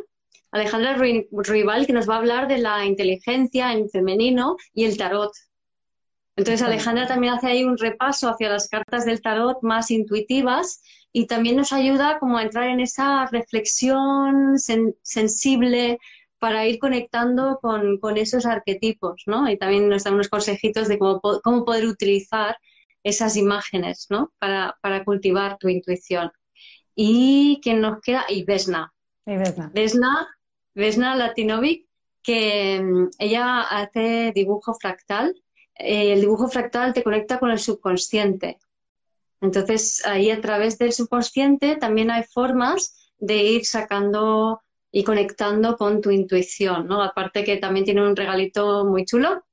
[0.52, 5.34] Alejandra Rival, que nos va a hablar de la inteligencia en femenino y el tarot.
[6.38, 10.82] Entonces Alejandra también hace ahí un repaso hacia las cartas del tarot más intuitivas
[11.12, 14.58] y también nos ayuda como a entrar en esa reflexión
[15.02, 15.98] sensible
[16.46, 19.50] para ir conectando con, esos arquetipos, ¿no?
[19.50, 22.56] Y también nos da unos consejitos de cómo, cómo poder utilizar
[23.02, 24.32] esas imágenes, ¿no?
[24.38, 26.32] Para, cultivar tu intuición.
[26.94, 28.94] Y quién nos queda, y Vesna.
[29.26, 29.72] Y Vesna.
[29.74, 30.28] Vesna,
[30.76, 31.88] Vesna Latinovic,
[32.22, 35.34] que mm, ella hace dibujo fractal
[35.80, 38.60] eh, el dibujo fractal te conecta con el subconsciente.
[39.42, 44.62] Entonces, ahí a través del subconsciente también hay formas de ir sacando
[44.96, 47.04] y conectando con tu intuición, ¿no?
[47.04, 49.44] Aparte que también tiene un regalito muy chulo,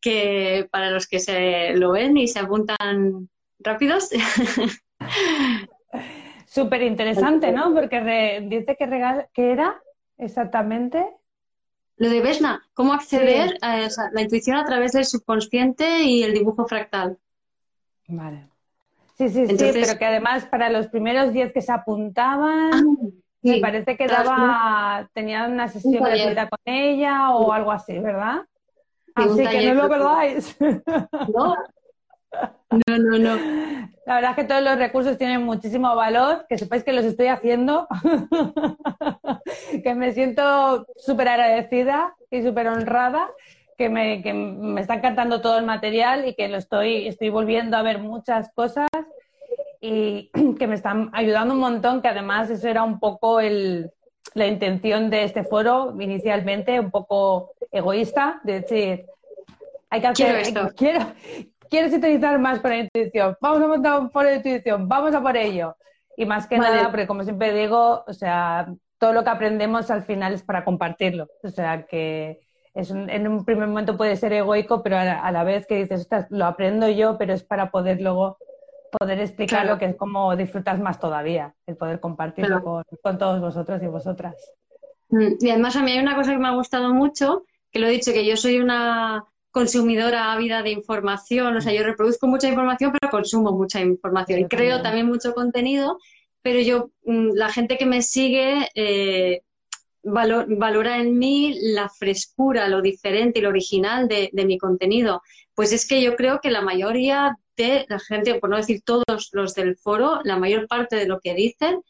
[0.00, 4.10] que para los que se lo ven y se apuntan rápidos.
[6.46, 7.74] Súper interesante, ¿no?
[7.74, 9.82] Porque dice que, regal que era
[10.16, 11.04] exactamente.
[11.96, 16.68] Lo de Vesna, cómo acceder a la intuición a través del subconsciente y el dibujo
[16.68, 17.18] fractal.
[18.06, 18.46] Vale.
[19.16, 22.82] Sí, sí, sí, pero que además para los primeros 10 que se apuntaban, ah,
[23.42, 28.42] me parece que daba, tenían una sesión gratuita con ella o algo así, ¿verdad?
[29.14, 30.56] Así que no lo perdáis.
[31.34, 31.54] No.
[32.70, 33.36] No, no, no.
[34.04, 37.28] La verdad es que todos los recursos tienen muchísimo valor, que sepáis que los estoy
[37.28, 37.88] haciendo,
[39.82, 43.30] que me siento súper agradecida y súper honrada,
[43.78, 47.76] que me, que me está encantando todo el material y que lo estoy, estoy volviendo
[47.76, 48.88] a ver muchas cosas
[49.80, 53.90] y que me están ayudando un montón, que además eso era un poco el,
[54.34, 59.06] la intención de este foro inicialmente, un poco egoísta, de decir,
[59.90, 60.70] hay que hacer, esto.
[60.76, 61.06] quiero,
[61.70, 63.36] ¿Quieres utilizar más con la intuición?
[63.40, 65.76] Vamos a montar un foro de intuición, vamos a por ello.
[66.16, 68.66] Y más que nada, porque como siempre digo, o sea,
[68.98, 71.28] todo lo que aprendemos al final es para compartirlo.
[71.42, 72.40] O sea, que
[72.74, 76.46] es en un primer momento puede ser egoico, pero a la, vez que dices, lo
[76.46, 78.38] aprendo yo, pero es para poder luego
[78.90, 83.40] poder explicar lo que es como disfrutas más todavía, el poder compartirlo con, con, todos
[83.40, 84.34] vosotros y vosotras.
[85.10, 87.86] Mm, y además a mí hay una cosa que me ha gustado mucho, que lo
[87.86, 92.48] he dicho, que yo soy una consumidora ávida de información, o sea, yo reproduzco mucha
[92.48, 95.98] información, pero consumo mucha información y creo también mucho contenido,
[96.42, 99.42] pero yo, mm, la gente que me sigue eh,
[100.02, 105.22] valora en mí la frescura, lo diferente y lo original de, de, mi contenido.
[105.54, 107.36] Pues es que yo creo que la mayoría
[107.88, 111.34] la gente, por no decir todos los del foro, la mayor parte de lo que
[111.34, 111.82] dicen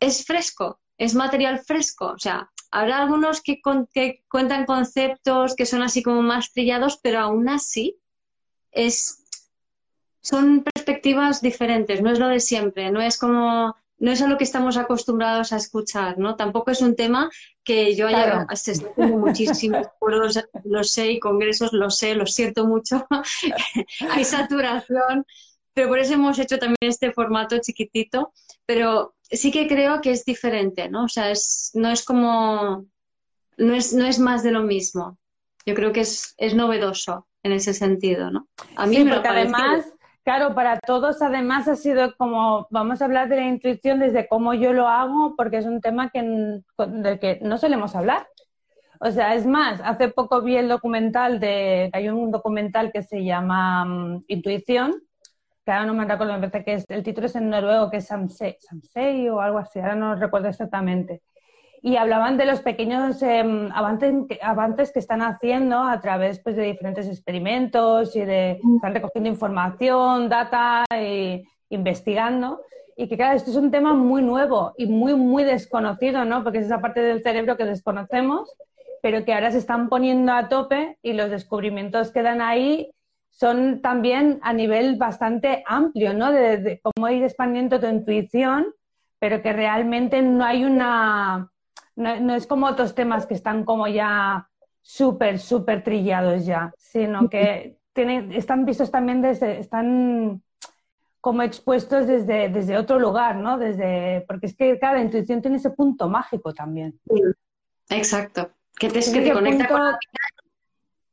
[0.00, 2.06] es fresco, es material fresco.
[2.06, 3.62] O sea, Habrá algunos que,
[4.28, 8.00] cuentan conceptos que son así como más trillados, pero aún así
[8.72, 9.24] es,
[10.20, 14.36] son perspectivas diferentes, no es lo de siempre, no es como no es a lo
[14.36, 16.36] que estamos acostumbrados a escuchar, ¿no?
[16.36, 17.30] Tampoco es un tema
[17.64, 23.06] que yo haya asistido muchísimos foros, lo sé, y congresos, lo sé, lo siento mucho.
[24.10, 25.24] Hay saturación,
[25.72, 28.34] pero por eso hemos hecho también este formato chiquitito,
[28.66, 31.04] pero sí que creo que es diferente, ¿no?
[31.04, 32.84] O sea, es, no es como,
[33.56, 35.16] no es, no es más de lo mismo.
[35.64, 38.48] Yo creo que es, es novedoso en ese sentido, ¿no?
[38.76, 39.86] A mí me porque además,
[40.24, 44.54] claro, para todos además ha sido como, vamos a hablar de la intuición desde cómo
[44.54, 48.26] yo lo hago, porque es un tema que, del que no solemos hablar.
[49.00, 53.24] O sea, es más, hace poco vi el documental de, hay un documental que se
[53.24, 55.02] llama mm, Intuición,
[55.66, 58.06] ahora no me recuerdo, me parece que es, el título es en noruego, que es
[58.06, 61.22] Samsei, Samsei o algo así, ahora no recuerdo exactamente.
[61.86, 66.62] Y hablaban de los pequeños em, avances, avances que están haciendo a través pues, de
[66.62, 72.62] diferentes experimentos y de están recogiendo información, data, e investigando.
[72.96, 76.42] Y que, claro, esto es un tema muy nuevo y muy, muy desconocido, ¿no?
[76.42, 78.48] Porque es esa parte del cerebro que desconocemos
[79.04, 82.90] pero que ahora se están poniendo a tope y los descubrimientos que dan ahí
[83.28, 86.32] son también a nivel bastante amplio, ¿no?
[86.32, 88.72] De, cómo ir expandiendo tu intuición,
[89.18, 91.50] pero que realmente no hay una...
[91.96, 94.48] No, es como otros temas que están como ya
[94.82, 100.42] súper, súper trillados ya, sino que tienen, están vistos también desde, están
[101.20, 103.58] como expuestos desde, desde otro lugar, ¿no?
[103.58, 107.00] Desde, porque es que cada intuición tiene ese punto mágico también.
[107.88, 108.50] Exacto.
[108.76, 110.44] Que te, que te conecta con la vida,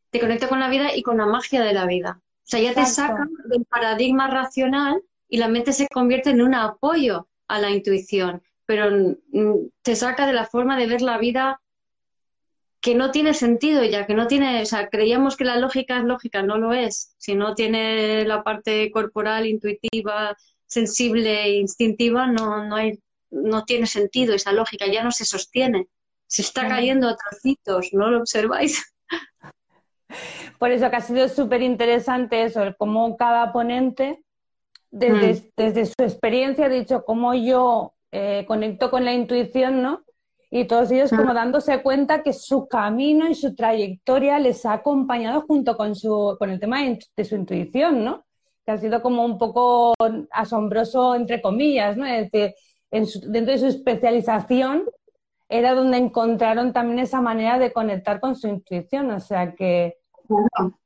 [0.10, 2.20] te conecta con la vida y con la magia de la vida.
[2.20, 6.56] O sea, ya te saca del paradigma racional y la mente se convierte en un
[6.56, 11.62] apoyo a la intuición, pero mm, te saca de la forma de ver la vida
[12.82, 16.04] que no tiene sentido ya, que no tiene, o sea, creíamos que la lógica es
[16.04, 17.14] lógica, no lo es.
[17.20, 20.36] Si no tiene la parte corporal, intuitiva,
[20.66, 23.00] sensible e instintiva, no, no, hay,
[23.30, 25.88] no tiene sentido esa lógica, ya no se sostiene.
[26.26, 28.94] Se está cayendo a trocitos, ¿no lo observáis?
[30.60, 34.24] Por eso que ha sido súper interesante eso, cómo cada ponente,
[34.90, 35.52] desde, mm.
[35.56, 40.04] desde, su experiencia, ha dicho cómo yo eh, conecto con la intuición, ¿no?
[40.54, 45.42] y todos ellos como dándose cuenta que su camino y su trayectoria les ha acompañado
[45.48, 48.26] junto con, su, con el tema de, su intuición, ¿no?
[48.66, 49.94] Que ha sido como un poco
[50.30, 52.06] asombroso, entre comillas, ¿no?
[52.06, 52.54] Es decir,
[52.92, 54.84] dentro de su especialización
[55.48, 59.96] era donde encontraron también esa manera de conectar con su intuición, o sea que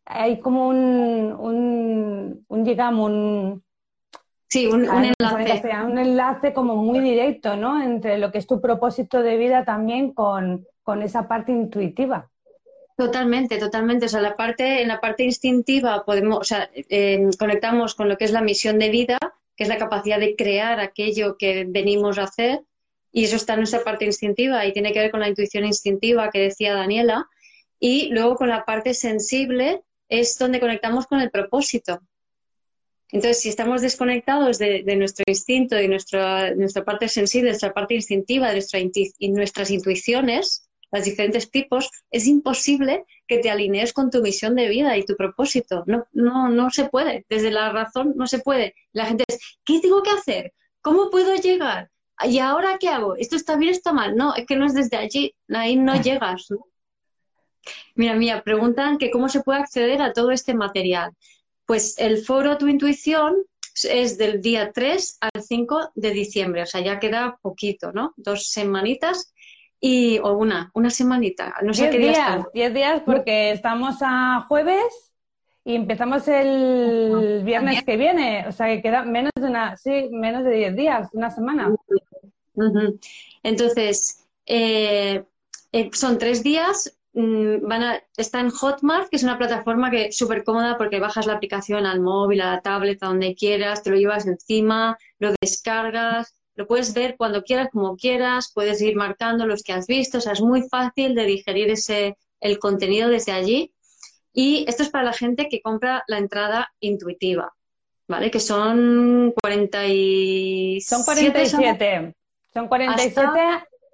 [0.05, 3.63] hay como un, un, un digamos, un,
[4.56, 5.70] Sí, un, enlace.
[5.86, 7.84] un enlace como muy directo, ¿no?
[7.84, 10.66] Entre lo que es tu propósito de vida también con,
[11.03, 12.30] esa parte intuitiva.
[12.95, 14.06] Totalmente, totalmente.
[14.06, 18.18] O sea, la parte, en la parte instintiva podemos, o sea, eh, conectamos con lo
[18.18, 19.18] que es la misión de vida,
[19.58, 22.62] que es la capacidad de crear aquello que venimos a hacer,
[23.12, 26.30] y eso está en nuestra parte instintiva y tiene que ver con la intuición instintiva
[26.30, 27.28] que decía Daniela.
[27.78, 31.99] Y luego con la parte sensible es donde conectamos con el propósito.
[33.16, 37.95] Entonces, si estamos desconectados de, nuestro instinto, de nuestra, nuestra parte sensible, de nuestra parte
[37.95, 44.11] instintiva, de nuestra y nuestras intuiciones, los diferentes tipos, es imposible que te alinees con
[44.11, 45.86] tu misión de vida y tu propósito.
[45.88, 47.26] No, no, no se puede.
[47.30, 48.76] Desde la razón no se puede.
[48.91, 50.53] La gente es, ¿qué tengo que hacer?
[50.82, 51.89] ¿Cómo puedo llegar?
[52.22, 53.16] ¿Y ahora qué hago?
[53.16, 54.18] ¿Esto está bien o está mal?
[54.18, 55.34] No, es que no es desde allí.
[55.47, 56.49] Ahí no llegas.
[57.95, 61.13] Mira, mía, preguntan que cómo se puede acceder a todo este material.
[61.66, 63.36] Pues el foro Tu Intuición
[63.84, 68.13] es del día 3 al 5 de diciembre, o sea, ya queda poquito, ¿no?
[68.16, 69.34] Dos semanitas
[69.80, 72.45] y, o una, una semanita, no sé qué días.
[72.53, 75.11] Diez días porque estamos a jueves
[75.63, 80.43] y empezamos el viernes que viene, o sea, que queda menos de una, sí, menos
[80.43, 81.76] de diez días, una semana.
[83.43, 85.24] Entonces, eh,
[85.72, 90.18] eh, son tres días, van a, está en Hotmart, que es una plataforma que es
[90.18, 93.89] súper cómoda porque bajas la aplicación al móvil, a la tablet, a donde quieras, te
[93.89, 99.45] lo llevas encima, lo descargas, lo puedes ver cuando quieras, como quieras, puedes ir marcando
[99.45, 103.32] los que has visto, o sea, es muy fácil de digerir ese, el contenido desde
[103.32, 103.72] allí.
[104.34, 107.53] Y esto es para la gente que compra la entrada intuitiva,
[108.09, 108.30] ¿vale?
[108.30, 110.82] Que son 47.
[110.82, 112.13] Son 47.
[112.53, 113.39] Son 47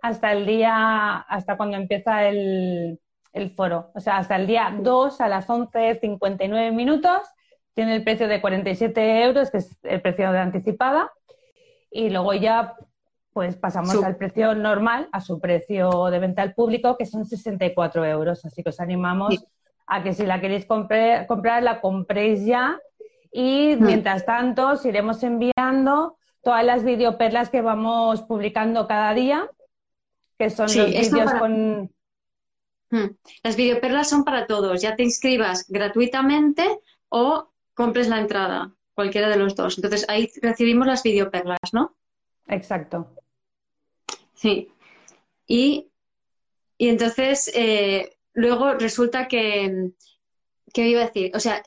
[0.02, 3.00] hasta el día, hasta cuando empieza el,
[3.34, 3.92] el foro.
[3.94, 7.22] O sea, hasta el día 2 a las 11.59 minutos
[7.74, 11.12] tiene el precio de 47 euros, que es el precio de anticipada.
[11.90, 12.76] Y luego ya
[13.34, 18.06] pues pasamos al precio normal, a su precio de venta al público, que son 64
[18.06, 18.44] euros.
[18.44, 19.46] Así que os animamos
[19.88, 22.80] a que si la queréis comprar, comprar la compréis ya.
[23.32, 23.86] Y mm.
[23.86, 29.50] mientras tanto, os iremos enviando todas las videoperlas que vamos publicando cada día,
[30.38, 31.92] que son los vídeos con.
[33.44, 36.80] Las videoperlas son para todos, ya te inscribas gratuitamente
[37.10, 39.78] o compres la entrada, cualquiera de los dos.
[39.78, 41.96] Entonces ahí recibimos las videoperlas, ¿no?
[42.48, 43.16] Exacto.
[44.34, 44.72] Sí.
[45.48, 45.90] Y,
[46.78, 49.92] entonces eh, luego resulta que,
[50.74, 51.32] ¿qué iba a decir?
[51.36, 51.64] O sea,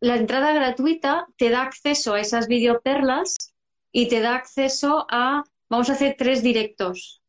[0.00, 3.36] la entrada gratuita te da acceso a esas videoperlas
[3.92, 7.22] y te da acceso a, vamos a hacer tres directos,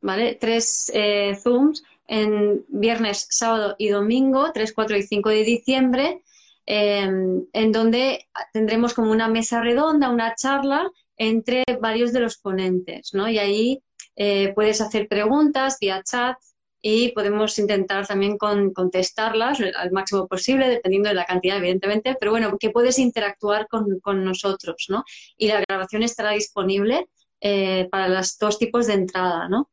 [0.00, 0.34] ¿vale?
[0.34, 6.22] Tres eh, Zooms en viernes, sábado y domingo, 3, 4 y 5 de diciembre,
[6.66, 13.12] em, en donde tendremos como una mesa redonda, una charla entre varios de los ponentes,
[13.12, 13.28] ¿no?
[13.28, 13.82] Y ahí
[14.16, 16.36] eh, puedes hacer preguntas vía chat
[16.80, 22.56] y podemos intentar también contestarlas al máximo posible, dependiendo de la cantidad, evidentemente, pero bueno,
[22.58, 25.04] que puedes interactuar con, nosotros, ¿no?
[25.36, 27.08] Y la grabación estará disponible
[27.40, 29.70] eh, para los dos tipos de entrada, ¿no?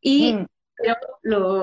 [0.00, 0.46] Y mm.
[0.76, 0.96] Pero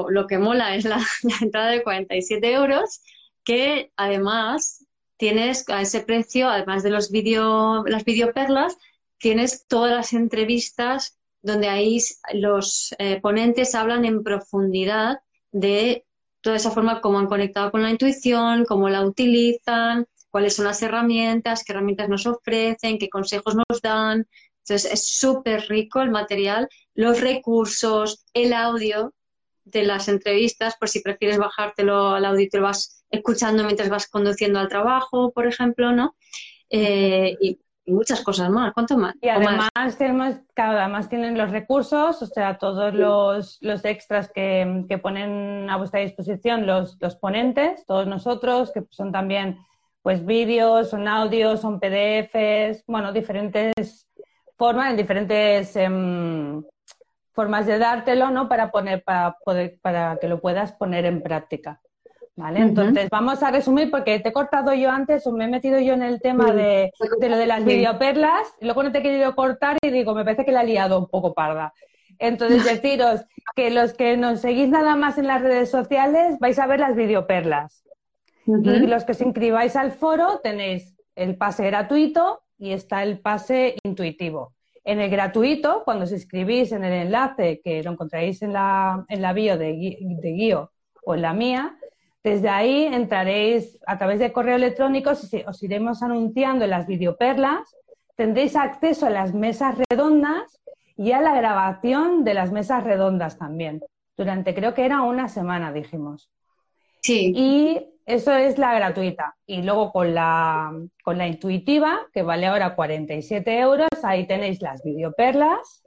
[0.10, 1.00] lo, que mola es la,
[1.42, 3.02] entrada de 47 euros,
[3.44, 4.86] que además
[5.18, 8.78] tienes a ese precio, además de los video, las videoperlas,
[9.18, 12.00] tienes todas las entrevistas donde ahí
[12.34, 15.20] los eh, ponentes hablan en profundidad
[15.52, 16.06] de
[16.42, 20.82] toda esa forma cómo han conectado con la intuición, cómo la utilizan, cuáles son las
[20.82, 24.28] herramientas, qué herramientas nos ofrecen, qué consejos nos dan.
[24.64, 29.14] Entonces es súper rico el material, los recursos, el audio
[29.64, 33.90] de las entrevistas, por si prefieres bajártelo al audio y te lo vas escuchando mientras
[33.90, 36.16] vas conduciendo al trabajo, por ejemplo, ¿no?
[36.70, 37.60] Eh, y
[37.92, 38.74] muchas cosas más.
[38.74, 39.16] ¿Cuánto más?
[39.22, 44.98] Y además, tenemos, además tienen los recursos, o sea, todos los, los extras que, que,
[44.98, 49.60] ponen a vuestra disposición los, los ponentes, todos nosotros, que son también
[50.02, 54.08] pues vídeos, son audios, son PDFs, bueno, diferentes
[54.62, 56.62] formas, diferentes em,
[57.34, 58.48] formas de dártelo, ¿no?
[58.48, 61.82] Para poner, para poder, para que lo puedas poner en práctica.
[62.36, 62.60] ¿Vale?
[62.60, 65.94] Entonces, vamos a resumir porque te he cortado yo antes o me he metido yo
[65.94, 69.78] en el tema de, lo de las videoperlas y luego no te he querido cortar
[69.82, 71.74] y digo, me parece que la he liado un poco parda.
[72.20, 76.68] Entonces, deciros que los que nos seguís nada más en las redes sociales vais a
[76.68, 77.84] ver las videoperlas.
[78.46, 83.76] Y los que os inscribáis al foro tenéis el pase gratuito y está el pase
[83.84, 84.54] intuitivo.
[84.84, 89.22] En el gratuito, cuando os inscribís en el enlace que lo encontraréis en la, en
[89.22, 90.72] la bio de, de Guío
[91.04, 91.76] o en la mía,
[92.24, 97.76] desde ahí entraréis a través de correo electrónico, os iremos anunciando en las videoperlas,
[98.16, 100.62] tendréis acceso a las mesas redondas
[100.96, 103.82] y a la grabación de las mesas redondas también.
[104.16, 106.30] Durante creo que era una semana, dijimos.
[107.02, 107.34] Sí.
[107.36, 109.36] Y eso es la gratuita.
[109.46, 110.72] Y luego con la,
[111.04, 115.84] con la intuitiva, que vale ahora 47 euros, ahí tenéis las videoperlas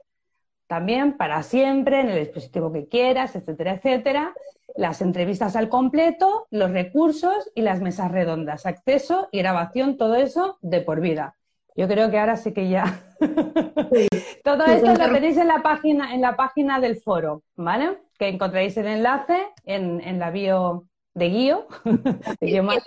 [0.67, 4.33] también para siempre, en el dispositivo que quieras, etcétera, etcétera
[4.75, 10.57] las entrevistas al completo, los recursos y las mesas redondas, acceso y grabación, todo eso
[10.61, 11.35] de por vida.
[11.75, 13.01] Yo creo que ahora sí que ya.
[14.43, 17.97] todo esto lo tenéis en la página, en la página del foro, ¿vale?
[18.17, 21.67] Que encontraréis el enlace en, la bio de Guío.
[22.41, 22.83] y, en la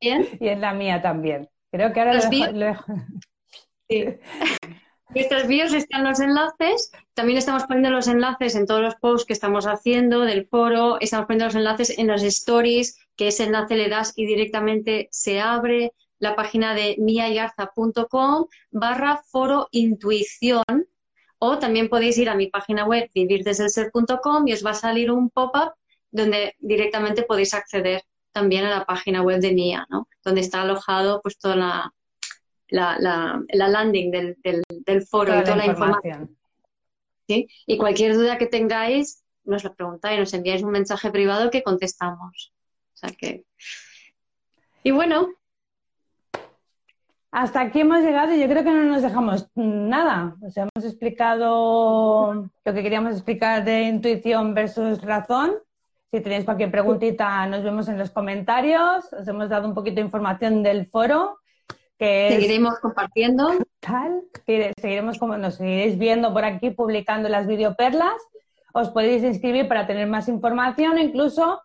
[0.00, 1.48] y en la mía también.
[1.72, 2.76] Creo que ahora lo
[3.88, 4.04] Sí.
[5.10, 6.90] En estos vídeos están los enlaces.
[7.14, 10.98] También estamos poniendo los enlaces en todos los posts que estamos haciendo del foro.
[11.00, 15.40] Estamos poniendo los enlaces en las stories, que ese enlace le das y directamente se
[15.40, 20.64] abre la página de miayarza.com barra foro intuición.
[21.38, 25.30] O también podéis ir a mi página web vivirdesdelser.com y os va a salir un
[25.30, 25.74] pop-up
[26.14, 30.08] donde directamente podéis acceder también a la página web de Mia, ¿no?
[30.24, 31.92] donde está alojado pues toda la,
[32.68, 32.96] la,
[33.48, 36.36] la, landing del, del, foro y toda la, información.
[37.26, 42.52] Y cualquier duda que tengáis, nos la preguntáis, nos enviáis un mensaje privado que contestamos.
[42.94, 43.44] O sea que.
[44.84, 45.28] Y bueno.
[47.32, 50.36] Hasta aquí hemos llegado y yo creo que no nos dejamos nada.
[50.40, 55.56] O sea, hemos explicado lo que queríamos explicar de intuición versus razón.
[56.14, 59.12] Si tenéis cualquier preguntita, nos vemos en los comentarios.
[59.12, 61.40] Os hemos dado un poquito de información del foro
[61.98, 63.50] seguiremos compartiendo.
[63.80, 64.22] Tal,
[64.80, 68.14] seguiremos como nos seguiréis viendo por aquí publicando las videoperlas.
[68.72, 71.62] Os podéis inscribir para tener más información, incluso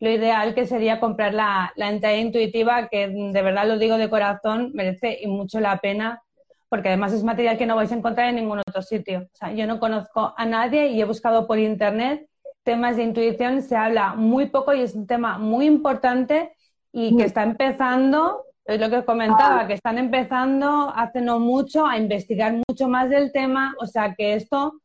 [0.00, 4.10] lo ideal que sería comprar la, la entrada intuitiva, que de verdad lo digo de
[4.10, 6.22] corazón, merece mucho la pena,
[6.68, 9.28] porque además es material que no vais a encontrar en ningún otro sitio.
[9.32, 12.28] O sea, yo no conozco a nadie y he buscado por internet
[12.68, 16.54] temas de intuición, se habla muy poco y es un tema muy importante
[16.92, 21.86] y que está empezando es lo que os comentaba, que están empezando hace no mucho
[21.86, 24.82] a investigar mucho más del tema, o sea que esto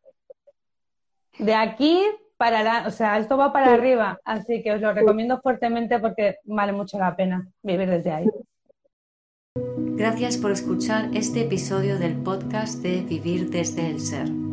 [1.39, 2.01] de aquí
[2.37, 6.71] para o sea, esto va para arriba, así que os lo recomiendo fuertemente porque vale
[6.71, 8.27] mucho la pena vivir desde ahí.
[9.57, 14.52] Gracias por escuchar este episodio del podcast de Vivir desde el Ser.